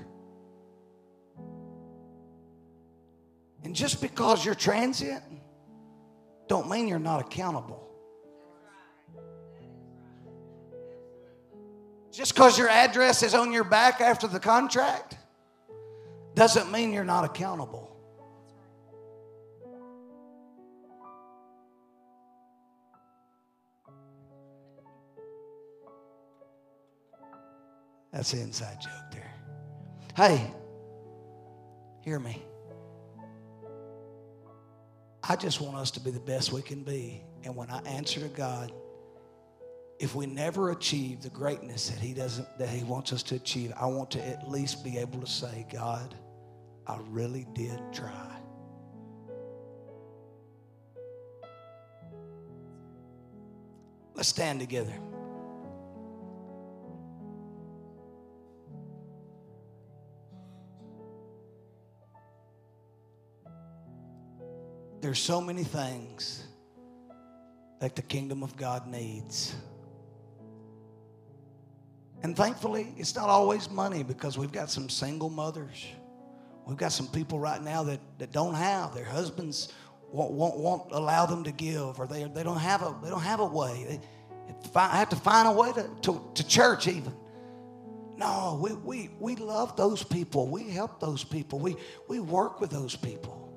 [3.64, 5.22] And just because you're transient,
[6.48, 7.87] don't mean you're not accountable.
[12.18, 15.16] Just because your address is on your back after the contract
[16.34, 17.96] doesn't mean you're not accountable.
[28.12, 29.32] That's the inside joke there.
[30.16, 30.50] Hey,
[32.00, 32.42] hear me.
[35.22, 37.22] I just want us to be the best we can be.
[37.44, 38.72] And when I answer to God,
[39.98, 43.72] if we never achieve the greatness that he doesn't that he wants us to achieve
[43.80, 46.14] i want to at least be able to say god
[46.86, 48.38] i really did try.
[54.18, 54.98] Let's stand together.
[65.00, 66.44] There's so many things
[67.78, 69.54] that the kingdom of god needs
[72.28, 75.86] and thankfully, it's not always money because we've got some single mothers.
[76.66, 79.72] We've got some people right now that, that don't have their husbands
[80.12, 83.22] won't, won't, won't allow them to give, or they, they don't have a they don't
[83.22, 83.98] have a way.
[84.60, 87.14] They have to find a way to, to, to church even.
[88.18, 90.46] No, we, we, we love those people.
[90.46, 91.58] We help those people.
[91.58, 91.76] We,
[92.08, 93.50] we work with those people.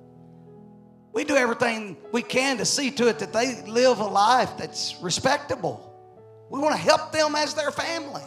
[1.11, 4.95] We do everything we can to see to it that they live a life that's
[5.01, 5.93] respectable.
[6.49, 8.24] We want to help them as their family.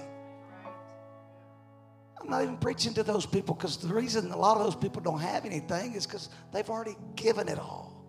[2.25, 5.03] I'm not even preaching to those people because the reason a lot of those people
[5.03, 8.03] don't have anything is because they've already given it all.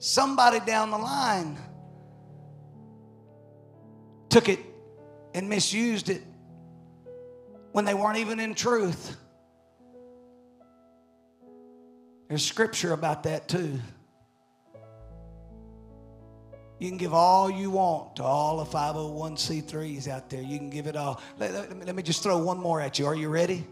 [0.00, 1.56] Somebody down the line
[4.30, 4.58] took it
[5.32, 6.22] and misused it
[7.70, 9.16] when they weren't even in truth.
[12.28, 13.78] There's scripture about that too.
[16.80, 20.40] You can give all you want to all the 501c3s out there.
[20.40, 21.20] You can give it all.
[21.38, 23.04] Let, let, let, me just throw one more at you.
[23.04, 23.66] Are you ready?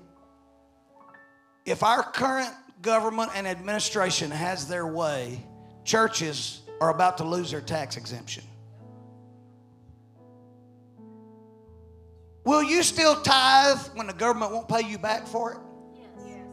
[1.65, 2.53] If our current
[2.83, 5.43] government and administration has their way,
[5.85, 8.45] churches are about to lose their tax exemption.
[12.45, 15.59] Will you still tithe when the government won't pay you back for it?
[15.97, 16.45] Yes.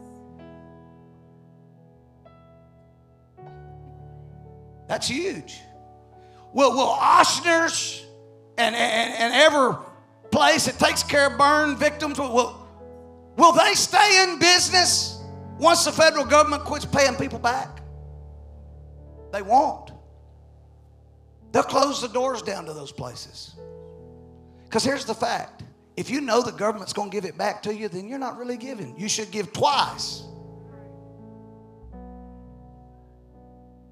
[4.88, 5.60] That's huge.
[6.56, 8.02] Will, will Ochsner's
[8.56, 9.76] and, and, and every
[10.30, 12.66] place that takes care of burn victims, will,
[13.36, 15.22] will they stay in business
[15.58, 17.82] once the federal government quits paying people back?
[19.34, 19.90] They won't.
[21.52, 23.54] They'll close the doors down to those places.
[24.64, 25.62] Because here's the fact
[25.94, 28.38] if you know the government's going to give it back to you, then you're not
[28.38, 28.98] really giving.
[28.98, 30.22] You should give twice.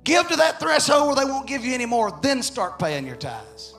[0.05, 3.17] Give to that threshold where they won't give you any more, then start paying your
[3.17, 3.75] tithes.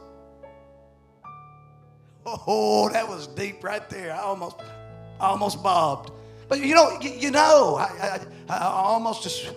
[2.25, 4.11] Oh, that was deep right there.
[4.11, 4.55] I almost,
[5.19, 6.11] I almost bobbed.
[6.49, 8.19] But you know, you, know, I,
[8.49, 9.53] I, I, almost just,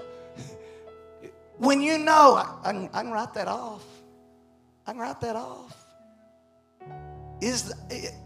[1.57, 3.85] when you know, I, I, can, I can write that off.
[4.87, 5.75] I can write that off.
[7.41, 7.73] Is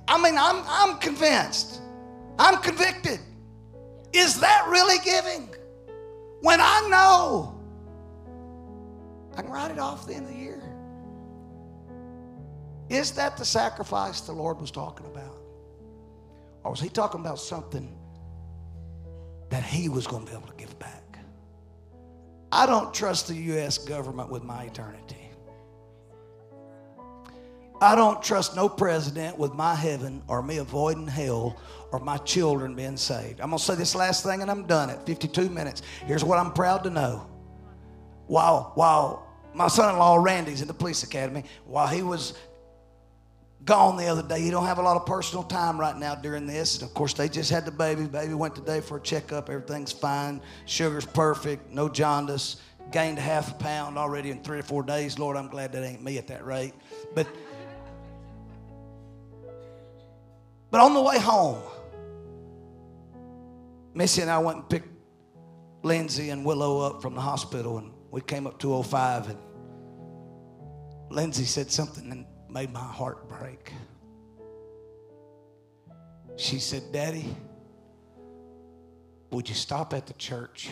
[0.09, 1.81] I mean, I'm, I'm convinced.
[2.39, 3.21] I'm convicted.
[4.13, 5.49] Is that really giving?
[6.41, 7.52] When I know
[9.37, 10.63] I can write it off the end of the year.
[12.89, 15.39] Is that the sacrifice the Lord was talking about?
[16.65, 17.97] Or was he talking about something
[19.51, 21.19] that he was going to be able to give back?
[22.51, 23.79] I don't trust the U.S.
[23.79, 25.17] government with my eternity.
[27.81, 31.59] I don't trust no president with my heaven or me avoiding hell
[31.91, 33.41] or my children being saved.
[33.41, 35.83] I'm going to say this last thing and I'm done at 52 minutes.
[36.07, 37.27] Here's what I'm proud to know
[38.33, 42.33] while, while my son-in-law Randy's in the police academy, while he was
[43.67, 46.47] gone the other day, he don't have a lot of personal time right now during
[46.47, 46.77] this.
[46.77, 48.07] And of course, they just had the baby.
[48.07, 49.51] Baby went today for a checkup.
[49.51, 50.41] Everything's fine.
[50.65, 51.71] Sugar's perfect.
[51.71, 52.57] No jaundice.
[52.91, 55.19] Gained a half a pound already in three or four days.
[55.19, 56.73] Lord, I'm glad that ain't me at that rate.
[57.15, 57.27] But
[60.71, 61.63] but on the way home,
[63.93, 64.89] Missy and I went and picked
[65.83, 69.39] Lindsay and Willow up from the hospital and we came up 205 and
[71.11, 73.73] Lindsay said something that made my heart break.
[76.37, 77.35] She said, Daddy,
[79.31, 80.69] would you stop at the church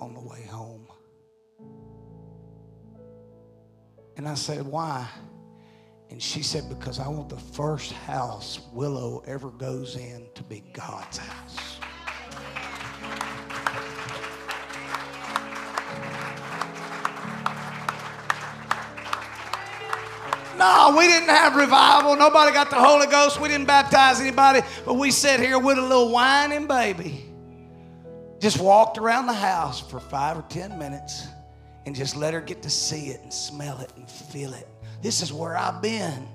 [0.00, 0.86] on the way home?
[4.16, 5.08] And I said, Why?
[6.10, 10.62] And she said, Because I want the first house Willow ever goes in to be
[10.72, 11.63] God's house.
[20.58, 22.16] No, we didn't have revival.
[22.16, 23.40] Nobody got the Holy Ghost.
[23.40, 24.60] We didn't baptize anybody.
[24.84, 27.24] But we sat here with a little whining baby.
[28.40, 31.26] Just walked around the house for five or ten minutes
[31.86, 34.68] and just let her get to see it and smell it and feel it.
[35.02, 36.28] This is where I've been,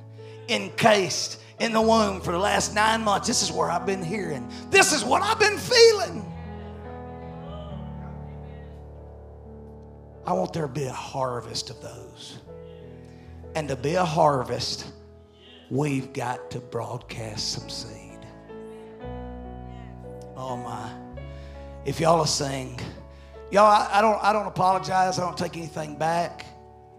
[0.48, 3.28] encased in the womb for the last nine months.
[3.28, 4.50] This is where I've been hearing.
[4.70, 6.26] This is what I've been feeling.
[10.26, 12.38] I want there to be a harvest of those.
[13.56, 14.86] And to be a harvest,
[15.70, 18.20] we've got to broadcast some seed.
[20.36, 20.92] Oh my.
[21.86, 22.80] If y'all are saying,
[23.52, 25.20] y'all, I, I, don't, I don't apologize.
[25.20, 26.46] I don't take anything back.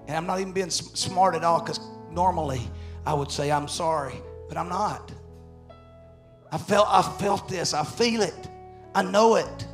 [0.07, 1.81] And I'm not even being smart at all because
[2.11, 2.61] normally
[3.07, 4.15] I would say I'm sorry,
[4.49, 5.13] but I'm not.
[6.53, 7.75] I felt, I felt this.
[7.75, 8.49] I feel it.
[8.95, 9.67] I know it.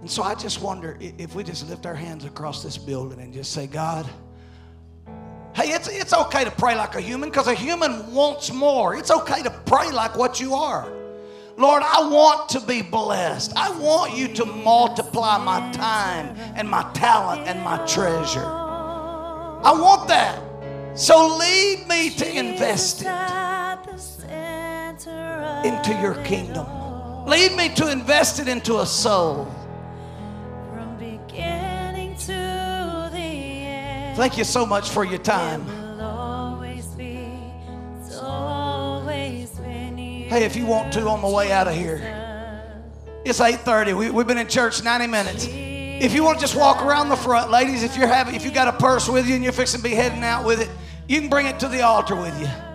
[0.00, 3.32] And so I just wonder if we just lift our hands across this building and
[3.32, 4.08] just say, God,
[5.60, 8.96] hey, it's, it's okay to pray like a human because a human wants more.
[8.96, 10.90] It's okay to pray like what you are.
[11.56, 13.52] Lord, I want to be blessed.
[13.56, 18.44] I want you to multiply my time and my talent and my treasure.
[18.46, 20.40] I want that.
[20.98, 23.08] So lead me to invest it
[25.66, 26.66] into your kingdom.
[27.26, 29.46] Lead me to invest it into a soul.
[34.20, 35.64] Thank you so much for your time.
[40.28, 42.02] Hey, if you want to on the way out of here,
[43.24, 43.96] it's 8:30.
[43.96, 45.46] We, we've been in church 90 minutes.
[45.48, 48.50] If you want to just walk around the front, ladies, if you're having, if you
[48.50, 50.68] got a purse with you and you're fixing to be heading out with it,
[51.08, 52.69] you can bring it to the altar with you.